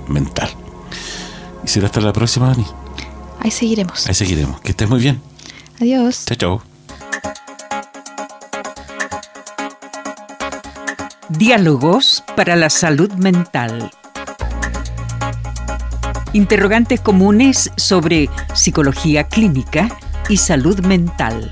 mental. 0.08 0.50
Y 1.63 1.67
será 1.67 1.88
hasta 1.88 2.02
la 2.02 2.13
próxima, 2.13 2.48
Dani. 2.48 2.65
Ahí 3.39 3.52
seguiremos. 3.52 4.08
Ahí 4.08 4.13
seguiremos. 4.13 4.62
Que 4.62 4.72
estés 4.72 4.89
muy 4.89 5.00
bien. 5.00 5.22
Adiós. 5.80 6.26
Chao, 6.26 6.38
chao. 6.38 6.77
Diálogos 11.30 12.24
para 12.38 12.56
la 12.56 12.70
salud 12.70 13.12
mental. 13.13 13.92
Interrogantes 16.32 17.02
comunes 17.02 17.70
sobre 17.76 18.30
psicología 18.54 19.28
clínica 19.28 19.90
y 20.30 20.38
salud 20.38 20.80
mental 20.86 21.52